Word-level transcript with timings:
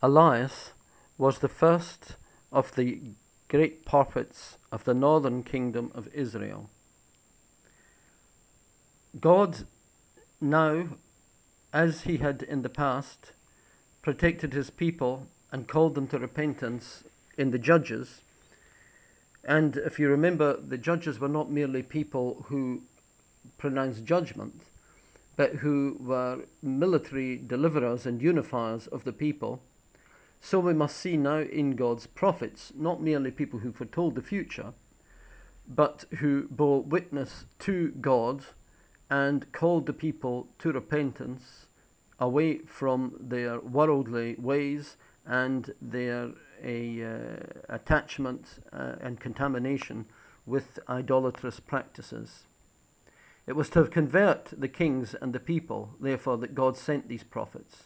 Elias 0.00 0.72
was 1.16 1.38
the 1.38 1.48
first 1.48 2.16
of 2.52 2.74
the 2.76 3.00
great 3.48 3.84
prophets 3.84 4.58
of 4.70 4.84
the 4.84 4.94
northern 4.94 5.42
kingdom 5.42 5.90
of 5.94 6.08
Israel. 6.14 6.70
God 9.20 9.66
now, 10.40 10.88
as 11.72 12.02
he 12.02 12.18
had 12.18 12.42
in 12.42 12.62
the 12.62 12.68
past, 12.68 13.32
protected 14.02 14.52
his 14.52 14.70
people 14.70 15.26
and 15.50 15.66
called 15.66 15.94
them 15.94 16.06
to 16.08 16.18
repentance 16.18 17.04
in 17.36 17.50
the 17.50 17.58
judges. 17.58 18.22
And 19.44 19.76
if 19.76 19.98
you 19.98 20.08
remember, 20.08 20.56
the 20.56 20.78
judges 20.78 21.18
were 21.18 21.28
not 21.28 21.50
merely 21.50 21.82
people 21.82 22.44
who 22.48 22.82
pronounced 23.56 24.04
judgment, 24.04 24.62
but 25.36 25.56
who 25.56 25.96
were 26.00 26.44
military 26.62 27.38
deliverers 27.38 28.06
and 28.06 28.20
unifiers 28.20 28.86
of 28.88 29.04
the 29.04 29.12
people. 29.12 29.60
So 30.40 30.60
we 30.60 30.74
must 30.74 30.96
see 30.96 31.16
now 31.16 31.40
in 31.40 31.76
God's 31.76 32.06
prophets 32.06 32.72
not 32.76 33.02
merely 33.02 33.30
people 33.30 33.58
who 33.60 33.72
foretold 33.72 34.14
the 34.14 34.22
future, 34.22 34.72
but 35.66 36.04
who 36.18 36.48
bore 36.50 36.82
witness 36.82 37.44
to 37.60 37.90
God 38.00 38.44
and 39.10 39.50
called 39.52 39.86
the 39.86 39.92
people 39.92 40.48
to 40.58 40.72
repentance 40.72 41.66
away 42.20 42.58
from 42.58 43.14
their 43.20 43.60
worldly 43.60 44.36
ways 44.38 44.96
and 45.26 45.72
their 45.80 46.30
a, 46.62 47.04
uh, 47.04 47.36
attachment 47.68 48.58
uh, 48.72 48.94
and 49.00 49.20
contamination 49.20 50.06
with 50.46 50.78
idolatrous 50.88 51.60
practices. 51.60 52.44
It 53.46 53.54
was 53.54 53.70
to 53.70 53.84
convert 53.84 54.52
the 54.56 54.68
kings 54.68 55.14
and 55.14 55.32
the 55.32 55.40
people, 55.40 55.94
therefore, 56.00 56.38
that 56.38 56.54
God 56.54 56.76
sent 56.76 57.08
these 57.08 57.22
prophets. 57.22 57.84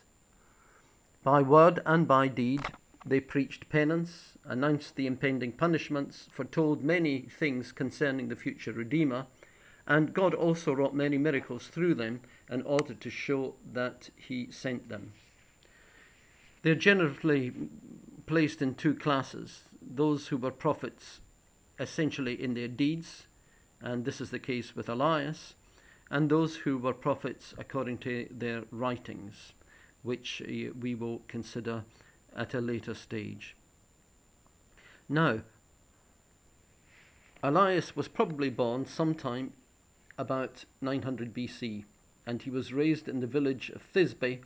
By 1.24 1.40
word 1.40 1.78
and 1.86 2.08
by 2.08 2.26
deed, 2.26 2.62
they 3.06 3.20
preached 3.20 3.68
penance, 3.68 4.37
announced 4.45 4.96
the 4.96 5.06
impending 5.06 5.52
punishments, 5.52 6.29
foretold 6.32 6.82
many 6.82 7.23
things 7.23 7.70
concerning 7.70 8.29
the 8.29 8.34
future 8.34 8.73
Redeemer, 8.73 9.26
and 9.87 10.12
God 10.12 10.34
also 10.34 10.73
wrought 10.73 10.96
many 10.96 11.18
miracles 11.18 11.68
through 11.68 11.95
them 11.95 12.23
in 12.51 12.62
order 12.62 12.95
to 12.95 13.10
show 13.10 13.54
that 13.73 14.10
He 14.16 14.51
sent 14.51 14.88
them. 14.88 15.12
They're 16.62 16.74
generally 16.74 17.52
placed 18.26 18.60
in 18.60 18.74
two 18.74 18.95
classes 18.95 19.62
those 19.80 20.29
who 20.29 20.36
were 20.36 20.51
prophets 20.51 21.20
essentially 21.79 22.40
in 22.40 22.54
their 22.54 22.68
deeds, 22.68 23.29
and 23.80 24.04
this 24.04 24.20
is 24.20 24.30
the 24.30 24.38
case 24.40 24.74
with 24.74 24.88
Elias, 24.88 25.54
and 26.10 26.29
those 26.29 26.57
who 26.57 26.79
were 26.79 26.95
prophets 26.95 27.54
according 27.59 27.98
to 27.98 28.26
their 28.30 28.64
writings, 28.70 29.52
which 30.02 30.42
uh, 30.42 30.72
we 30.80 30.95
will 30.95 31.22
consider 31.28 31.84
at 32.36 32.54
a 32.54 32.60
later 32.60 32.95
stage. 32.95 33.56
Now, 35.08 35.40
Elias 37.42 37.96
was 37.96 38.08
probably 38.08 38.50
born 38.50 38.86
sometime 38.86 39.52
about 40.16 40.64
900 40.80 41.34
BC, 41.34 41.84
and 42.26 42.42
he 42.42 42.50
was 42.50 42.73
raised 42.73 43.08
in 43.08 43.20
the 43.20 43.26
village 43.26 43.70
of 43.70 43.82
Thisbe 43.92 44.40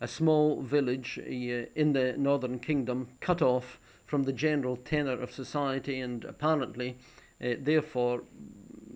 a 0.00 0.08
small 0.08 0.62
village 0.62 1.18
uh, 1.18 1.66
in 1.74 1.92
the 1.92 2.14
northern 2.16 2.58
kingdom, 2.58 3.08
cut 3.20 3.42
off 3.42 3.80
from 4.06 4.22
the 4.22 4.32
general 4.32 4.76
tenor 4.76 5.20
of 5.20 5.32
society 5.32 6.00
and 6.00 6.24
apparently, 6.24 6.96
uh, 7.42 7.54
therefore, 7.58 8.22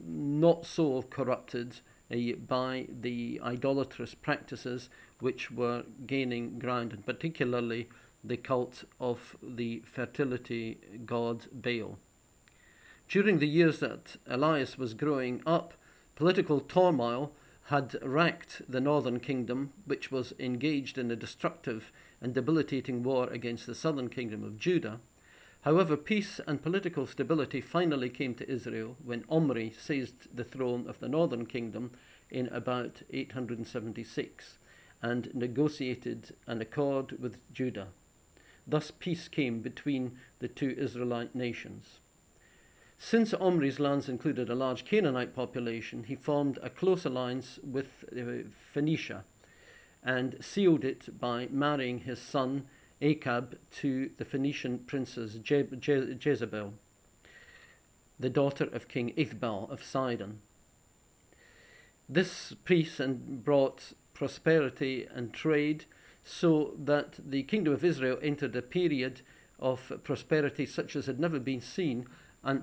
not 0.06 0.64
so 0.64 1.02
corrupted 1.02 1.80
uh, 2.10 2.16
by 2.46 2.86
the 3.00 3.40
idolatrous 3.42 4.14
practices 4.14 4.88
which 5.22 5.52
were 5.52 5.84
gaining 6.04 6.58
ground, 6.58 6.92
and 6.92 7.06
particularly 7.06 7.88
the 8.24 8.36
cult 8.36 8.82
of 8.98 9.36
the 9.40 9.80
fertility 9.84 10.76
god 11.06 11.46
Baal. 11.52 11.96
During 13.06 13.38
the 13.38 13.46
years 13.46 13.78
that 13.78 14.16
Elias 14.26 14.76
was 14.76 14.94
growing 14.94 15.40
up, 15.46 15.74
political 16.16 16.58
turmoil 16.58 17.32
had 17.66 17.96
racked 18.02 18.62
the 18.68 18.80
northern 18.80 19.20
kingdom, 19.20 19.72
which 19.84 20.10
was 20.10 20.34
engaged 20.40 20.98
in 20.98 21.08
a 21.08 21.14
destructive 21.14 21.92
and 22.20 22.34
debilitating 22.34 23.04
war 23.04 23.28
against 23.30 23.66
the 23.66 23.76
southern 23.76 24.08
kingdom 24.08 24.42
of 24.42 24.58
Judah. 24.58 24.98
However, 25.60 25.96
peace 25.96 26.40
and 26.48 26.60
political 26.60 27.06
stability 27.06 27.60
finally 27.60 28.10
came 28.10 28.34
to 28.34 28.50
Israel 28.50 28.96
when 29.04 29.24
Omri 29.28 29.70
seized 29.70 30.34
the 30.36 30.42
throne 30.42 30.88
of 30.88 30.98
the 30.98 31.08
northern 31.08 31.46
kingdom 31.46 31.92
in 32.28 32.48
about 32.48 33.02
876 33.10 34.58
and 35.02 35.34
negotiated 35.34 36.34
an 36.46 36.60
accord 36.60 37.20
with 37.20 37.36
Judah. 37.52 37.88
Thus, 38.66 38.92
peace 38.92 39.28
came 39.28 39.60
between 39.60 40.18
the 40.38 40.48
two 40.48 40.70
Israelite 40.78 41.34
nations. 41.34 41.98
Since 42.98 43.34
Omri's 43.34 43.80
lands 43.80 44.08
included 44.08 44.48
a 44.48 44.54
large 44.54 44.84
Canaanite 44.84 45.34
population, 45.34 46.04
he 46.04 46.14
formed 46.14 46.58
a 46.62 46.70
close 46.70 47.04
alliance 47.04 47.58
with 47.64 48.04
uh, 48.16 48.48
Phoenicia 48.72 49.24
and 50.04 50.36
sealed 50.40 50.84
it 50.84 51.18
by 51.18 51.48
marrying 51.50 51.98
his 51.98 52.20
son 52.20 52.68
Achab 53.00 53.56
to 53.72 54.10
the 54.16 54.24
Phoenician 54.24 54.78
princess 54.86 55.34
Je- 55.34 55.64
Je- 55.80 56.16
Jezebel, 56.20 56.72
the 58.20 58.30
daughter 58.30 58.68
of 58.72 58.86
King 58.86 59.12
Ithbal 59.16 59.68
of 59.68 59.82
Sidon. 59.82 60.40
This 62.08 62.54
peace 62.64 63.00
and 63.00 63.42
brought 63.44 63.92
prosperity 64.22 65.04
and 65.12 65.32
trade 65.32 65.84
so 66.22 66.74
that 66.78 67.18
the 67.28 67.42
kingdom 67.42 67.74
of 67.74 67.84
Israel 67.84 68.16
entered 68.22 68.54
a 68.54 68.62
period 68.62 69.20
of 69.58 69.92
prosperity 70.04 70.64
such 70.64 70.94
as 70.94 71.06
had 71.06 71.18
never 71.18 71.40
been 71.40 71.60
seen 71.60 72.06
uh, 72.44 72.54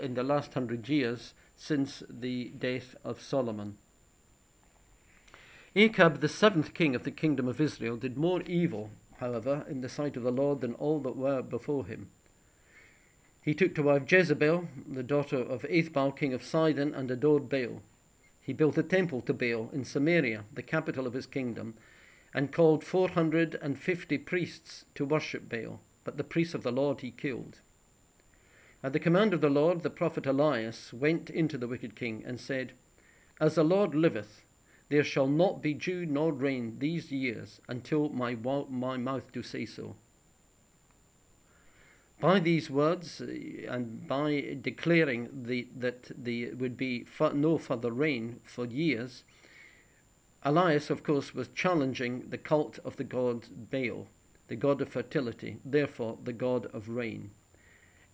in 0.00 0.14
the 0.14 0.22
last 0.22 0.54
hundred 0.54 0.88
years 0.88 1.34
since 1.56 2.04
the 2.08 2.52
death 2.60 2.94
of 3.02 3.20
Solomon. 3.20 3.76
Achab, 5.74 6.20
the 6.20 6.28
seventh 6.28 6.74
king 6.74 6.94
of 6.94 7.02
the 7.02 7.10
kingdom 7.10 7.48
of 7.48 7.60
Israel, 7.60 7.96
did 7.96 8.16
more 8.16 8.42
evil, 8.42 8.92
however, 9.18 9.66
in 9.68 9.80
the 9.80 9.88
sight 9.88 10.16
of 10.16 10.22
the 10.22 10.30
Lord 10.30 10.60
than 10.60 10.74
all 10.74 11.00
that 11.00 11.16
were 11.16 11.42
before 11.42 11.86
him. 11.86 12.08
He 13.42 13.52
took 13.52 13.74
to 13.74 13.82
wife 13.82 14.04
Jezebel, 14.08 14.68
the 14.88 15.02
daughter 15.02 15.38
of 15.38 15.62
Ethbaal, 15.62 16.16
king 16.16 16.32
of 16.32 16.44
Sidon, 16.44 16.94
and 16.94 17.10
adored 17.10 17.48
Baal. 17.48 17.82
He 18.46 18.52
built 18.52 18.76
a 18.76 18.82
temple 18.82 19.22
to 19.22 19.32
Baal 19.32 19.70
in 19.72 19.86
Samaria, 19.86 20.44
the 20.52 20.62
capital 20.62 21.06
of 21.06 21.14
his 21.14 21.24
kingdom, 21.24 21.76
and 22.34 22.52
called 22.52 22.84
450 22.84 24.18
priests 24.18 24.84
to 24.94 25.06
worship 25.06 25.48
Baal, 25.48 25.80
but 26.04 26.18
the 26.18 26.24
priests 26.24 26.52
of 26.52 26.62
the 26.62 26.70
Lord 26.70 27.00
he 27.00 27.10
killed. 27.10 27.62
At 28.82 28.92
the 28.92 29.00
command 29.00 29.32
of 29.32 29.40
the 29.40 29.48
Lord, 29.48 29.82
the 29.82 29.88
prophet 29.88 30.26
Elias 30.26 30.92
went 30.92 31.30
into 31.30 31.56
the 31.56 31.66
wicked 31.66 31.96
king 31.96 32.22
and 32.26 32.38
said, 32.38 32.74
As 33.40 33.54
the 33.54 33.64
Lord 33.64 33.94
liveth, 33.94 34.44
there 34.90 35.04
shall 35.04 35.26
not 35.26 35.62
be 35.62 35.72
dew 35.72 36.04
nor 36.04 36.30
rain 36.30 36.78
these 36.80 37.10
years 37.10 37.62
until 37.66 38.10
my, 38.10 38.34
my 38.68 38.98
mouth 38.98 39.32
do 39.32 39.42
say 39.42 39.64
so. 39.64 39.96
By 42.24 42.40
these 42.40 42.70
words, 42.70 43.20
uh, 43.20 43.26
and 43.68 44.08
by 44.08 44.56
declaring 44.62 45.28
the, 45.44 45.68
that 45.76 46.10
there 46.16 46.56
would 46.56 46.74
be 46.74 47.04
no 47.34 47.58
further 47.58 47.92
rain 47.92 48.40
for 48.44 48.64
years, 48.64 49.24
Elias, 50.42 50.88
of 50.88 51.02
course, 51.02 51.34
was 51.34 51.48
challenging 51.48 52.30
the 52.30 52.38
cult 52.38 52.78
of 52.78 52.96
the 52.96 53.04
god 53.04 53.70
Baal, 53.70 54.08
the 54.48 54.56
god 54.56 54.80
of 54.80 54.88
fertility, 54.88 55.58
therefore 55.66 56.16
the 56.24 56.32
god 56.32 56.64
of 56.72 56.88
rain. 56.88 57.30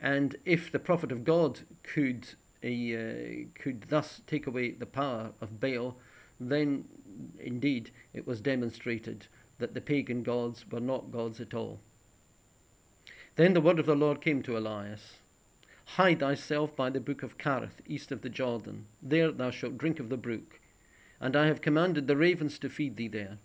And 0.00 0.34
if 0.44 0.72
the 0.72 0.80
prophet 0.80 1.12
of 1.12 1.22
God 1.22 1.60
could 1.84 2.34
uh, 2.64 3.46
could 3.54 3.84
thus 3.90 4.22
take 4.26 4.48
away 4.48 4.72
the 4.72 4.86
power 4.86 5.30
of 5.40 5.60
Baal, 5.60 5.96
then 6.40 6.84
indeed 7.38 7.92
it 8.12 8.26
was 8.26 8.40
demonstrated 8.40 9.28
that 9.58 9.72
the 9.72 9.80
pagan 9.80 10.24
gods 10.24 10.66
were 10.68 10.80
not 10.80 11.12
gods 11.12 11.40
at 11.40 11.54
all. 11.54 11.78
Then 13.40 13.54
the 13.54 13.62
word 13.62 13.78
of 13.78 13.86
the 13.86 13.96
Lord 13.96 14.20
came 14.20 14.42
to 14.42 14.58
Elias 14.58 15.16
Hide 15.96 16.20
thyself 16.20 16.76
by 16.76 16.90
the 16.90 17.00
brook 17.00 17.22
of 17.22 17.38
Cherith, 17.38 17.80
east 17.86 18.12
of 18.12 18.20
the 18.20 18.28
Jordan. 18.28 18.84
There 19.00 19.32
thou 19.32 19.50
shalt 19.50 19.78
drink 19.78 19.98
of 19.98 20.10
the 20.10 20.18
brook, 20.18 20.60
and 21.20 21.34
I 21.34 21.46
have 21.46 21.62
commanded 21.62 22.06
the 22.06 22.18
ravens 22.18 22.58
to 22.58 22.68
feed 22.68 22.98
thee 22.98 23.08
there. 23.08 23.38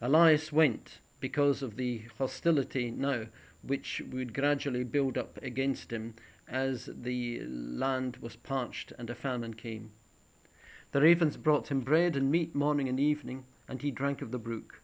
Elias 0.00 0.52
went 0.52 1.00
because 1.18 1.60
of 1.60 1.74
the 1.74 2.02
hostility 2.18 2.92
now 2.92 3.26
which 3.62 4.00
would 4.12 4.32
gradually 4.32 4.84
build 4.84 5.18
up 5.18 5.42
against 5.42 5.92
him 5.92 6.14
as 6.46 6.88
the 6.94 7.40
land 7.48 8.18
was 8.18 8.36
parched 8.36 8.92
and 8.96 9.10
a 9.10 9.16
famine 9.16 9.54
came. 9.54 9.90
The 10.92 11.00
ravens 11.00 11.36
brought 11.36 11.72
him 11.72 11.80
bread 11.80 12.14
and 12.14 12.30
meat 12.30 12.54
morning 12.54 12.88
and 12.88 13.00
evening, 13.00 13.44
and 13.66 13.82
he 13.82 13.90
drank 13.90 14.22
of 14.22 14.30
the 14.30 14.38
brook. 14.38 14.82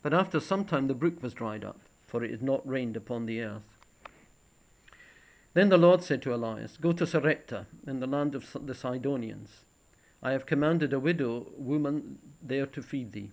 But 0.00 0.14
after 0.14 0.40
some 0.40 0.64
time 0.64 0.86
the 0.86 0.94
brook 0.94 1.22
was 1.22 1.34
dried 1.34 1.62
up, 1.62 1.78
for 2.12 2.22
it 2.22 2.30
had 2.30 2.42
not 2.42 2.68
rained 2.68 2.94
upon 2.94 3.24
the 3.24 3.40
earth. 3.40 3.78
Then 5.54 5.70
the 5.70 5.78
Lord 5.78 6.02
said 6.02 6.20
to 6.22 6.34
Elias, 6.34 6.76
Go 6.76 6.92
to 6.92 7.06
Sarepta, 7.06 7.66
in 7.86 8.00
the 8.00 8.06
land 8.06 8.34
of 8.34 8.54
the 8.66 8.74
Sidonians. 8.74 9.64
I 10.22 10.32
have 10.32 10.44
commanded 10.44 10.92
a 10.92 11.00
widow 11.00 11.46
woman 11.56 12.18
there 12.42 12.66
to 12.66 12.82
feed 12.82 13.12
thee. 13.12 13.30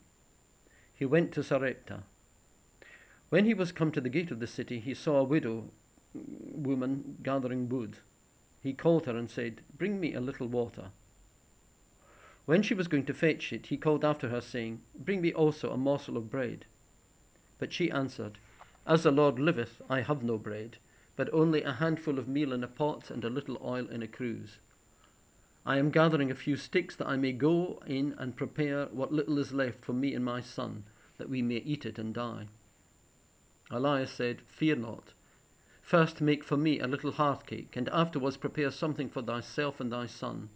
He 0.93 1.05
went 1.05 1.33
to 1.33 1.43
Sarepta. 1.43 2.03
When 3.27 3.43
he 3.43 3.53
was 3.53 3.73
come 3.73 3.91
to 3.91 3.99
the 3.99 4.07
gate 4.07 4.31
of 4.31 4.39
the 4.39 4.47
city, 4.47 4.79
he 4.79 4.93
saw 4.93 5.17
a 5.17 5.25
widow 5.25 5.65
woman 6.13 7.17
gathering 7.21 7.67
wood. 7.67 7.97
He 8.61 8.71
called 8.71 9.07
her 9.07 9.17
and 9.17 9.29
said, 9.29 9.59
Bring 9.77 9.99
me 9.99 10.13
a 10.13 10.21
little 10.21 10.47
water. 10.47 10.91
When 12.45 12.61
she 12.61 12.75
was 12.75 12.87
going 12.87 13.05
to 13.07 13.13
fetch 13.13 13.51
it, 13.51 13.65
he 13.65 13.75
called 13.75 14.05
after 14.05 14.29
her, 14.29 14.39
saying, 14.39 14.79
Bring 14.97 15.19
me 15.19 15.33
also 15.33 15.69
a 15.69 15.77
morsel 15.77 16.15
of 16.15 16.31
bread. 16.31 16.63
But 17.57 17.73
she 17.73 17.91
answered, 17.91 18.39
As 18.89 19.03
the 19.03 19.11
Lord 19.11 19.37
liveth, 19.37 19.83
I 19.87 20.01
have 20.01 20.23
no 20.23 20.39
bread, 20.39 20.79
but 21.15 21.31
only 21.31 21.61
a 21.61 21.73
handful 21.73 22.17
of 22.17 22.27
meal 22.27 22.51
in 22.51 22.63
a 22.63 22.67
pot 22.67 23.11
and 23.11 23.23
a 23.23 23.29
little 23.29 23.55
oil 23.61 23.87
in 23.87 24.01
a 24.01 24.07
cruse. 24.07 24.57
I 25.63 25.77
am 25.77 25.91
gathering 25.91 26.31
a 26.31 26.33
few 26.33 26.55
sticks 26.55 26.95
that 26.95 27.07
I 27.07 27.15
may 27.15 27.31
go 27.31 27.83
in 27.85 28.13
and 28.17 28.35
prepare 28.35 28.87
what 28.87 29.11
little 29.13 29.37
is 29.37 29.53
left 29.53 29.85
for 29.85 29.93
me 29.93 30.15
and 30.15 30.25
my 30.25 30.41
son, 30.41 30.85
that 31.19 31.29
we 31.29 31.43
may 31.43 31.57
eat 31.57 31.85
it 31.85 31.99
and 31.99 32.15
die. 32.15 32.47
Elias 33.69 34.09
said, 34.09 34.41
Fear 34.47 34.77
not. 34.77 35.13
First 35.83 36.19
make 36.19 36.43
for 36.43 36.57
me 36.57 36.79
a 36.79 36.87
little 36.87 37.11
hearth 37.11 37.45
cake, 37.45 37.77
and 37.77 37.89
afterwards 37.89 38.37
prepare 38.37 38.71
something 38.71 39.07
for 39.07 39.21
thyself 39.21 39.79
and 39.79 39.91
thy 39.91 40.07
son. 40.07 40.49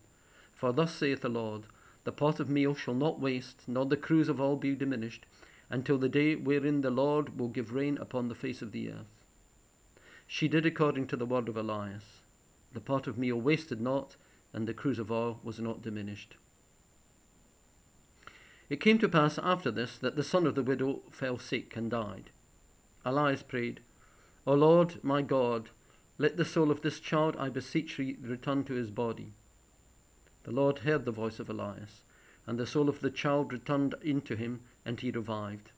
For 0.56 0.74
thus 0.74 0.96
saith 0.96 1.22
the 1.22 1.30
Lord, 1.30 1.68
The 2.04 2.12
pot 2.12 2.40
of 2.40 2.50
meal 2.50 2.74
shall 2.74 2.96
not 2.96 3.20
waste, 3.20 3.68
nor 3.68 3.86
the 3.86 3.96
cruse 3.96 4.28
of 4.28 4.42
oil 4.42 4.56
be 4.56 4.74
diminished, 4.74 5.28
until 5.74 5.98
the 5.98 6.08
day 6.08 6.36
wherein 6.36 6.82
the 6.82 6.92
Lord 6.92 7.40
will 7.40 7.48
give 7.48 7.74
rain 7.74 7.98
upon 7.98 8.28
the 8.28 8.36
face 8.36 8.62
of 8.62 8.72
the 8.72 8.92
earth. 8.92 9.26
She 10.28 10.48
did 10.48 10.68
according 10.68 11.08
to 11.08 11.18
the 11.18 11.26
word 11.26 11.50
of 11.50 11.58
Elias. 11.58 12.22
The 12.74 12.80
pot 12.80 13.08
of 13.08 13.18
meal 13.18 13.42
wasted 13.42 13.82
not, 13.82 14.16
and 14.54 14.68
the 14.68 14.76
cruse 14.76 15.00
of 15.00 15.12
oil 15.12 15.40
was 15.44 15.60
not 15.60 15.82
diminished. 15.82 16.38
It 18.70 18.82
came 18.82 19.00
to 19.00 19.10
pass 19.10 19.40
after 19.40 19.72
this 19.72 19.98
that 19.98 20.16
the 20.16 20.24
son 20.24 20.46
of 20.46 20.54
the 20.54 20.62
widow 20.62 21.02
fell 21.10 21.40
sick 21.40 21.76
and 21.76 21.90
died. 21.90 22.30
Elias 23.04 23.42
prayed, 23.42 23.80
O 24.46 24.54
Lord 24.54 25.04
my 25.04 25.24
God, 25.24 25.72
let 26.20 26.38
the 26.38 26.46
soul 26.46 26.70
of 26.70 26.82
this 26.82 27.00
child, 27.00 27.36
I 27.38 27.50
beseech 27.50 27.98
thee, 27.98 28.16
return 28.22 28.64
to 28.66 28.74
his 28.74 28.92
body. 28.92 29.34
The 30.44 30.52
Lord 30.52 30.80
heard 30.80 31.06
the 31.06 31.12
voice 31.12 31.40
of 31.40 31.50
Elias, 31.50 32.04
and 32.46 32.60
the 32.60 32.68
soul 32.68 32.90
of 32.90 33.00
the 33.00 33.10
child 33.10 33.54
returned 33.54 33.96
into 34.02 34.36
him, 34.36 34.62
and 34.86 35.00
he 35.00 35.12
revived. 35.12 35.72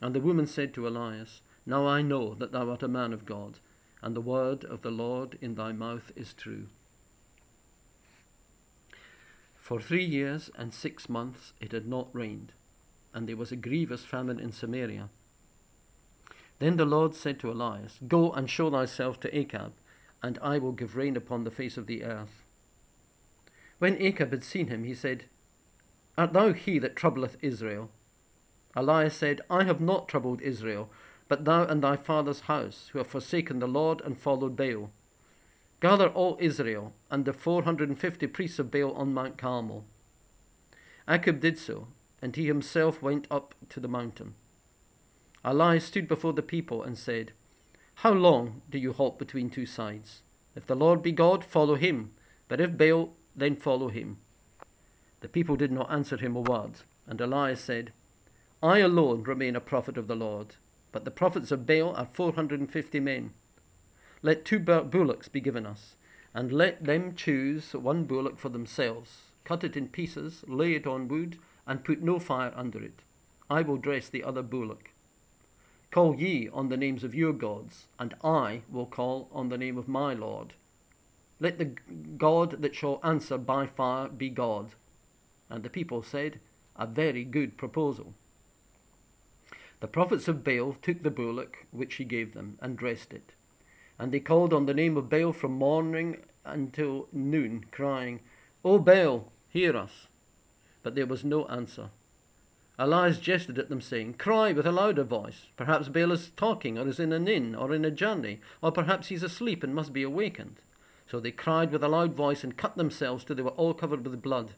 And 0.00 0.14
the 0.14 0.20
woman 0.20 0.46
said 0.46 0.72
to 0.74 0.86
Elias, 0.86 1.42
Now 1.64 1.86
I 1.86 2.02
know 2.02 2.34
that 2.34 2.52
thou 2.52 2.70
art 2.70 2.82
a 2.82 2.88
man 2.88 3.12
of 3.12 3.26
God, 3.26 3.58
and 4.02 4.14
the 4.14 4.20
word 4.20 4.64
of 4.64 4.82
the 4.82 4.90
Lord 4.90 5.38
in 5.40 5.54
thy 5.54 5.72
mouth 5.72 6.12
is 6.16 6.32
true. 6.34 6.66
For 9.56 9.80
three 9.80 10.04
years 10.04 10.50
and 10.54 10.72
six 10.72 11.08
months 11.08 11.52
it 11.60 11.72
had 11.72 11.86
not 11.86 12.14
rained, 12.14 12.52
and 13.12 13.28
there 13.28 13.36
was 13.36 13.52
a 13.52 13.56
grievous 13.56 14.04
famine 14.04 14.38
in 14.38 14.52
Samaria. 14.52 15.10
Then 16.58 16.76
the 16.76 16.84
Lord 16.84 17.14
said 17.14 17.38
to 17.40 17.50
Elias, 17.50 17.98
Go 18.06 18.32
and 18.32 18.48
show 18.48 18.70
thyself 18.70 19.20
to 19.20 19.30
Achab, 19.30 19.72
and 20.22 20.38
I 20.40 20.58
will 20.58 20.72
give 20.72 20.96
rain 20.96 21.16
upon 21.16 21.44
the 21.44 21.50
face 21.50 21.76
of 21.76 21.86
the 21.86 22.04
earth. 22.04 22.44
When 23.78 23.96
Achab 23.96 24.30
had 24.30 24.44
seen 24.44 24.68
him, 24.68 24.84
he 24.84 24.94
said, 24.94 25.24
Art 26.18 26.32
thou 26.32 26.52
he 26.52 26.78
that 26.78 26.96
troubleth 26.96 27.36
Israel? 27.42 27.90
Elias 28.74 29.16
said, 29.16 29.40
I 29.50 29.64
have 29.64 29.80
not 29.80 30.08
troubled 30.08 30.40
Israel, 30.40 30.90
but 31.28 31.44
thou 31.44 31.64
and 31.64 31.82
thy 31.82 31.96
father's 31.96 32.40
house, 32.40 32.88
who 32.92 32.98
have 32.98 33.06
forsaken 33.06 33.58
the 33.58 33.66
Lord 33.66 34.00
and 34.00 34.18
followed 34.18 34.56
Baal. 34.56 34.90
Gather 35.80 36.08
all 36.08 36.38
Israel 36.40 36.94
and 37.10 37.24
the 37.24 37.32
four 37.32 37.64
hundred 37.64 37.88
and 37.88 37.98
fifty 37.98 38.26
priests 38.26 38.58
of 38.58 38.70
Baal 38.70 38.92
on 38.92 39.12
Mount 39.12 39.36
Carmel. 39.36 39.84
Achab 41.06 41.40
did 41.40 41.58
so, 41.58 41.88
and 42.22 42.34
he 42.34 42.46
himself 42.46 43.02
went 43.02 43.26
up 43.30 43.54
to 43.68 43.80
the 43.80 43.88
mountain. 43.88 44.34
Elias 45.44 45.84
stood 45.84 46.08
before 46.08 46.32
the 46.32 46.42
people 46.42 46.82
and 46.82 46.96
said, 46.96 47.32
How 47.96 48.12
long 48.12 48.62
do 48.70 48.78
you 48.78 48.92
halt 48.92 49.18
between 49.18 49.50
two 49.50 49.66
sides? 49.66 50.22
If 50.54 50.66
the 50.66 50.74
Lord 50.74 51.02
be 51.02 51.12
God, 51.12 51.44
follow 51.44 51.74
him, 51.74 52.12
but 52.48 52.60
if 52.60 52.76
Baal, 52.76 53.14
then 53.36 53.56
follow 53.56 53.88
him. 53.88 54.18
The 55.20 55.28
people 55.28 55.56
did 55.56 55.72
not 55.72 55.90
answer 55.90 56.18
him 56.18 56.36
a 56.36 56.40
word, 56.40 56.80
and 57.06 57.18
Elias 57.20 57.62
said, 57.62 57.92
I 58.62 58.80
alone 58.80 59.22
remain 59.22 59.56
a 59.56 59.60
prophet 59.60 59.96
of 59.96 60.08
the 60.08 60.14
Lord, 60.14 60.56
but 60.92 61.06
the 61.06 61.10
prophets 61.10 61.50
of 61.50 61.66
Baal 61.66 61.94
are 61.94 62.08
four 62.12 62.34
hundred 62.34 62.60
and 62.60 62.70
fifty 62.70 63.00
men. 63.00 63.32
Let 64.20 64.44
two 64.44 64.58
bullocks 64.58 65.28
be 65.28 65.40
given 65.40 65.64
us, 65.64 65.96
and 66.34 66.52
let 66.52 66.84
them 66.84 67.14
choose 67.14 67.72
one 67.72 68.04
bullock 68.04 68.38
for 68.38 68.50
themselves, 68.50 69.32
cut 69.44 69.64
it 69.64 69.76
in 69.76 69.88
pieces, 69.88 70.44
lay 70.46 70.74
it 70.74 70.86
on 70.86 71.08
wood, 71.08 71.38
and 71.66 71.82
put 71.84 72.02
no 72.02 72.18
fire 72.18 72.52
under 72.54 72.82
it. 72.82 73.02
I 73.48 73.62
will 73.62 73.78
dress 73.78 74.08
the 74.10 74.22
other 74.22 74.42
bullock. 74.42 74.90
Call 75.90 76.16
ye 76.16 76.48
on 76.50 76.68
the 76.68 76.76
names 76.76 77.04
of 77.04 77.14
your 77.14 77.32
gods, 77.32 77.86
and 77.98 78.14
I 78.22 78.62
will 78.70 78.84
call 78.84 79.30
on 79.32 79.48
the 79.48 79.56
name 79.56 79.78
of 79.78 79.88
my 79.88 80.12
Lord. 80.12 80.52
Let 81.40 81.56
the 81.58 81.72
God 82.18 82.60
that 82.60 82.74
shall 82.74 83.00
answer 83.02 83.38
by 83.38 83.66
fire 83.66 84.08
be 84.08 84.28
God. 84.28 84.74
And 85.48 85.62
the 85.62 85.70
people 85.70 86.02
said, 86.02 86.40
A 86.76 86.86
very 86.86 87.24
good 87.24 87.56
proposal. 87.56 88.14
The 89.78 89.86
prophets 89.86 90.26
of 90.26 90.42
Baal 90.42 90.76
took 90.82 91.02
the 91.02 91.10
bullock 91.10 91.66
which 91.70 91.96
he 91.96 92.04
gave 92.04 92.34
them 92.34 92.58
and 92.60 92.76
dressed 92.76 93.12
it. 93.12 93.34
And 93.98 94.10
they 94.10 94.20
called 94.20 94.52
on 94.52 94.66
the 94.66 94.74
name 94.74 94.96
of 94.96 95.08
Baal 95.08 95.32
from 95.32 95.52
morning 95.52 96.24
until 96.44 97.08
noon, 97.12 97.66
crying, 97.70 98.20
O 98.64 98.78
Baal, 98.78 99.30
hear 99.48 99.76
us. 99.76 100.08
But 100.82 100.94
there 100.94 101.06
was 101.06 101.24
no 101.24 101.46
answer. 101.46 101.90
Elias 102.78 103.18
jested 103.18 103.58
at 103.58 103.68
them, 103.68 103.80
saying, 103.80 104.14
Cry 104.14 104.52
with 104.52 104.66
a 104.66 104.72
louder 104.72 105.04
voice. 105.04 105.46
Perhaps 105.56 105.88
Baal 105.88 106.12
is 106.12 106.30
talking, 106.36 106.78
or 106.78 106.86
is 106.86 107.00
in 107.00 107.12
an 107.12 107.26
inn, 107.26 107.54
or 107.54 107.72
in 107.72 107.84
a 107.84 107.90
journey, 107.90 108.40
or 108.62 108.70
perhaps 108.70 109.08
he's 109.08 109.22
asleep 109.22 109.62
and 109.62 109.74
must 109.74 109.92
be 109.92 110.02
awakened. 110.02 110.60
So 111.06 111.20
they 111.20 111.30
cried 111.30 111.72
with 111.72 111.82
a 111.82 111.88
loud 111.88 112.14
voice 112.14 112.44
and 112.44 112.56
cut 112.56 112.76
themselves 112.76 113.24
till 113.24 113.36
they 113.36 113.42
were 113.42 113.50
all 113.50 113.72
covered 113.72 114.04
with 114.04 114.20
blood. 114.20 114.54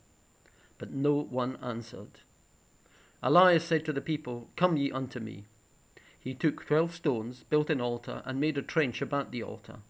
But 0.78 0.92
no 0.92 1.22
one 1.22 1.56
answered. 1.56 2.20
Elias 3.20 3.64
said 3.64 3.84
to 3.84 3.92
the 3.92 4.00
people, 4.00 4.48
Come 4.54 4.76
ye 4.76 4.92
unto 4.92 5.18
me. 5.18 5.46
He 6.20 6.34
took 6.34 6.64
twelve 6.66 6.94
stones, 6.94 7.42
built 7.42 7.68
an 7.68 7.80
altar, 7.80 8.22
and 8.24 8.40
made 8.40 8.56
a 8.56 8.62
trench 8.62 9.02
about 9.02 9.32
the 9.32 9.42
altar. 9.42 9.80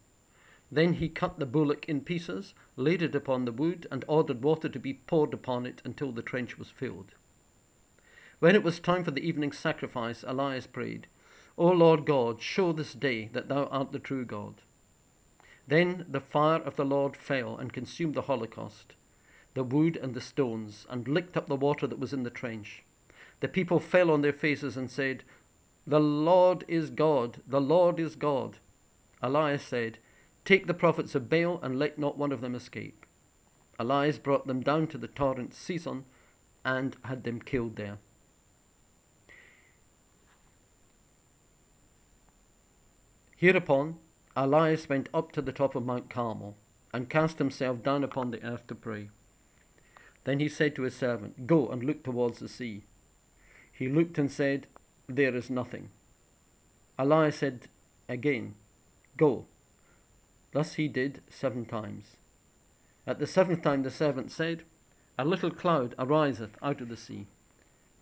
Then 0.72 0.94
he 0.94 1.08
cut 1.08 1.38
the 1.38 1.46
bullock 1.46 1.86
in 1.88 2.02
pieces, 2.02 2.54
laid 2.76 3.02
it 3.02 3.14
upon 3.14 3.44
the 3.44 3.52
wood, 3.52 3.86
and 3.90 4.04
ordered 4.08 4.42
water 4.42 4.68
to 4.68 4.78
be 4.78 4.94
poured 4.94 5.34
upon 5.34 5.66
it 5.66 5.82
until 5.84 6.12
the 6.12 6.22
trench 6.22 6.58
was 6.58 6.70
filled. 6.70 7.14
When 8.38 8.54
it 8.54 8.62
was 8.62 8.78
time 8.78 9.04
for 9.04 9.10
the 9.10 9.26
evening 9.26 9.52
sacrifice, 9.52 10.24
Elias 10.26 10.66
prayed, 10.66 11.06
O 11.56 11.70
Lord 11.70 12.06
God, 12.06 12.40
show 12.40 12.72
this 12.72 12.94
day 12.94 13.28
that 13.32 13.48
thou 13.48 13.66
art 13.66 13.92
the 13.92 13.98
true 13.98 14.24
God. 14.24 14.62
Then 15.66 16.06
the 16.08 16.20
fire 16.20 16.60
of 16.60 16.76
the 16.76 16.84
Lord 16.84 17.16
fell 17.16 17.56
and 17.58 17.72
consumed 17.72 18.14
the 18.14 18.22
holocaust, 18.22 18.94
the 19.58 19.64
wood 19.64 19.96
and 19.96 20.14
the 20.14 20.20
stones, 20.20 20.86
and 20.88 21.08
licked 21.08 21.36
up 21.36 21.48
the 21.48 21.56
water 21.56 21.88
that 21.88 21.98
was 21.98 22.12
in 22.12 22.22
the 22.22 22.30
trench. 22.30 22.84
The 23.40 23.48
people 23.48 23.80
fell 23.80 24.08
on 24.08 24.22
their 24.22 24.32
faces 24.32 24.76
and 24.76 24.88
said, 24.88 25.24
The 25.84 25.98
Lord 25.98 26.64
is 26.68 26.90
God, 26.90 27.42
the 27.44 27.60
Lord 27.60 27.98
is 27.98 28.14
God. 28.14 28.58
Elias 29.20 29.64
said, 29.64 29.98
Take 30.44 30.68
the 30.68 30.74
prophets 30.74 31.16
of 31.16 31.28
Baal 31.28 31.58
and 31.60 31.76
let 31.76 31.98
not 31.98 32.16
one 32.16 32.30
of 32.30 32.40
them 32.40 32.54
escape. 32.54 33.04
Elias 33.80 34.16
brought 34.20 34.46
them 34.46 34.60
down 34.60 34.86
to 34.86 34.96
the 34.96 35.08
torrent 35.08 35.50
Cison 35.50 36.04
and 36.64 36.96
had 37.02 37.24
them 37.24 37.40
killed 37.40 37.74
there. 37.74 37.98
Hereupon 43.34 43.96
Elias 44.36 44.88
went 44.88 45.08
up 45.12 45.32
to 45.32 45.42
the 45.42 45.50
top 45.52 45.74
of 45.74 45.84
Mount 45.84 46.08
Carmel 46.08 46.56
and 46.94 47.10
cast 47.10 47.38
himself 47.38 47.82
down 47.82 48.04
upon 48.04 48.30
the 48.30 48.44
earth 48.44 48.64
to 48.68 48.76
pray. 48.76 49.10
Then 50.28 50.40
he 50.40 50.50
said 50.50 50.76
to 50.76 50.82
his 50.82 50.94
servant, 50.94 51.46
Go 51.46 51.68
and 51.68 51.82
look 51.82 52.02
towards 52.02 52.38
the 52.38 52.50
sea. 52.50 52.84
He 53.72 53.88
looked 53.88 54.18
and 54.18 54.30
said, 54.30 54.66
There 55.06 55.34
is 55.34 55.48
nothing. 55.48 55.88
Elias 56.98 57.36
said 57.36 57.68
again, 58.10 58.54
Go. 59.16 59.46
Thus 60.52 60.74
he 60.74 60.86
did 60.86 61.22
seven 61.30 61.64
times. 61.64 62.18
At 63.06 63.20
the 63.20 63.26
seventh 63.26 63.62
time 63.62 63.84
the 63.84 63.90
servant 63.90 64.30
said, 64.30 64.64
A 65.16 65.24
little 65.24 65.50
cloud 65.50 65.94
ariseth 65.98 66.58
out 66.60 66.82
of 66.82 66.90
the 66.90 66.96
sea. 66.98 67.26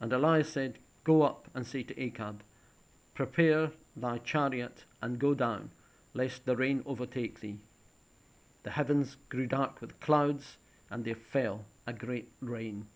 And 0.00 0.12
Elias 0.12 0.48
said, 0.48 0.80
Go 1.04 1.22
up 1.22 1.46
and 1.54 1.64
say 1.64 1.84
to 1.84 1.94
Achab, 1.94 2.40
Prepare 3.14 3.70
thy 3.94 4.18
chariot 4.18 4.84
and 5.00 5.20
go 5.20 5.32
down, 5.32 5.70
lest 6.12 6.44
the 6.44 6.56
rain 6.56 6.82
overtake 6.86 7.38
thee. 7.38 7.60
The 8.64 8.72
heavens 8.72 9.16
grew 9.28 9.46
dark 9.46 9.80
with 9.80 10.00
clouds, 10.00 10.56
and 10.90 11.04
they 11.04 11.14
fell 11.14 11.64
a 11.86 11.92
great 11.92 12.28
rain. 12.40 12.86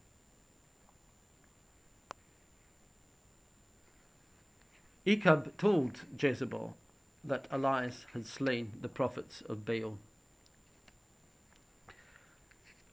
Achab 5.07 5.57
told 5.57 6.01
Jezebel 6.19 6.77
that 7.25 7.47
Elias 7.51 8.07
had 8.13 8.27
slain 8.27 8.73
the 8.81 8.89
prophets 8.89 9.43
of 9.43 9.65
Baal. 9.65 9.99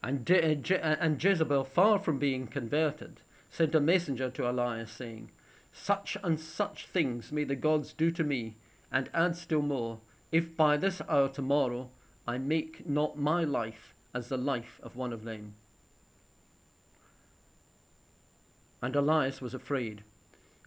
And, 0.02 0.24
Je- 0.24 0.54
Je- 0.54 0.80
and 0.80 1.22
Jezebel, 1.22 1.64
far 1.64 1.98
from 1.98 2.18
being 2.18 2.46
converted, 2.46 3.20
sent 3.50 3.74
a 3.74 3.80
messenger 3.80 4.30
to 4.30 4.48
Elias 4.48 4.90
saying, 4.90 5.30
Such 5.72 6.16
and 6.22 6.38
such 6.38 6.86
things 6.86 7.32
may 7.32 7.44
the 7.44 7.56
gods 7.56 7.92
do 7.92 8.10
to 8.12 8.24
me, 8.24 8.56
and 8.90 9.10
add 9.12 9.36
still 9.36 9.62
more, 9.62 10.00
if 10.30 10.56
by 10.56 10.76
this 10.76 11.02
hour 11.08 11.28
tomorrow 11.28 11.90
I 12.26 12.38
make 12.38 12.88
not 12.88 13.18
my 13.18 13.44
life 13.44 13.94
as 14.14 14.28
the 14.28 14.38
life 14.38 14.80
of 14.82 14.96
one 14.96 15.12
of 15.12 15.24
them. 15.24 15.54
And 18.80 18.94
Elias 18.94 19.40
was 19.40 19.54
afraid, 19.54 20.04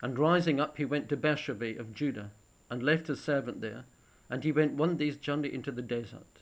and 0.02 0.20
rising 0.20 0.60
up 0.60 0.78
he 0.78 0.86
went 0.86 1.08
to 1.10 1.18
Beersheba 1.18 1.80
of 1.80 1.94
Judah, 1.94 2.32
and 2.70 2.84
left 2.84 3.08
his 3.08 3.22
servant 3.22 3.62
there, 3.62 3.86
and 4.30 4.44
he 4.44 4.52
went 4.52 4.74
one 4.74 4.98
day's 4.98 5.18
journey 5.18 5.54
into 5.54 5.72
the 5.72 5.82
desert. 5.82 6.42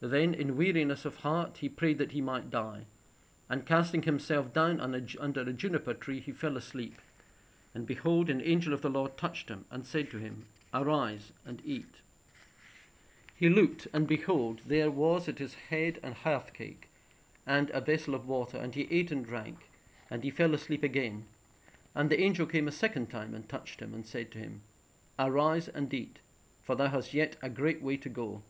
Then, 0.00 0.34
in 0.34 0.56
weariness 0.56 1.04
of 1.04 1.16
heart, 1.16 1.58
he 1.58 1.68
prayed 1.68 1.98
that 1.98 2.12
he 2.12 2.20
might 2.20 2.50
die, 2.50 2.86
and 3.48 3.66
casting 3.66 4.02
himself 4.02 4.52
down 4.52 4.80
under 4.80 5.40
a 5.40 5.52
juniper 5.52 5.94
tree, 5.94 6.20
he 6.20 6.32
fell 6.32 6.56
asleep. 6.56 7.00
And 7.74 7.86
behold, 7.86 8.30
an 8.30 8.40
angel 8.40 8.72
of 8.72 8.82
the 8.82 8.90
Lord 8.90 9.16
touched 9.16 9.48
him, 9.48 9.64
and 9.70 9.86
said 9.86 10.10
to 10.10 10.18
him, 10.18 10.46
Arise 10.72 11.32
and 11.44 11.60
eat. 11.64 12.00
He 13.34 13.48
looked, 13.48 13.88
and 13.92 14.06
behold, 14.06 14.60
there 14.66 14.90
was 14.90 15.28
at 15.28 15.38
his 15.38 15.54
head 15.54 15.98
an 16.02 16.12
hearth 16.12 16.52
cake, 16.52 16.88
and 17.46 17.70
a 17.70 17.80
vessel 17.80 18.14
of 18.14 18.28
water, 18.28 18.58
and 18.58 18.74
he 18.74 18.86
ate 18.90 19.10
and 19.10 19.26
drank, 19.26 19.68
and 20.10 20.22
he 20.22 20.30
fell 20.30 20.54
asleep 20.54 20.82
again. 20.82 21.24
And 21.94 22.10
the 22.10 22.20
angel 22.20 22.46
came 22.46 22.68
a 22.68 22.72
second 22.72 23.08
time 23.10 23.34
and 23.34 23.48
touched 23.48 23.80
him, 23.80 23.94
and 23.94 24.04
said 24.04 24.30
to 24.32 24.38
him, 24.38 24.62
Arise 25.18 25.68
and 25.68 25.92
eat, 25.94 26.18
for 26.62 26.74
thou 26.74 26.88
hast 26.88 27.14
yet 27.14 27.36
a 27.42 27.48
great 27.48 27.82
way 27.82 27.96
to 27.98 28.08
go. 28.08 28.42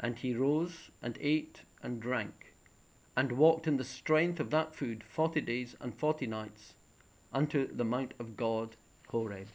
And 0.00 0.18
he 0.18 0.34
rose 0.34 0.90
and 1.00 1.16
ate 1.20 1.62
and 1.82 2.00
drank, 2.00 2.54
and 3.16 3.32
walked 3.32 3.66
in 3.66 3.76
the 3.76 3.84
strength 3.84 4.40
of 4.40 4.50
that 4.50 4.74
food 4.74 5.04
forty 5.04 5.40
days 5.40 5.76
and 5.80 5.94
forty 5.94 6.26
nights 6.26 6.74
unto 7.32 7.72
the 7.72 7.84
mount 7.84 8.14
of 8.18 8.36
God, 8.36 8.76
Horeb. 9.08 9.48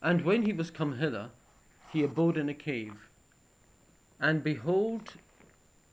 And 0.00 0.22
when 0.22 0.42
he 0.42 0.52
was 0.52 0.70
come 0.70 0.98
hither, 0.98 1.30
he 1.94 2.02
abode 2.02 2.36
in 2.36 2.48
a 2.48 2.54
cave. 2.54 3.08
And 4.20 4.42
behold, 4.42 5.14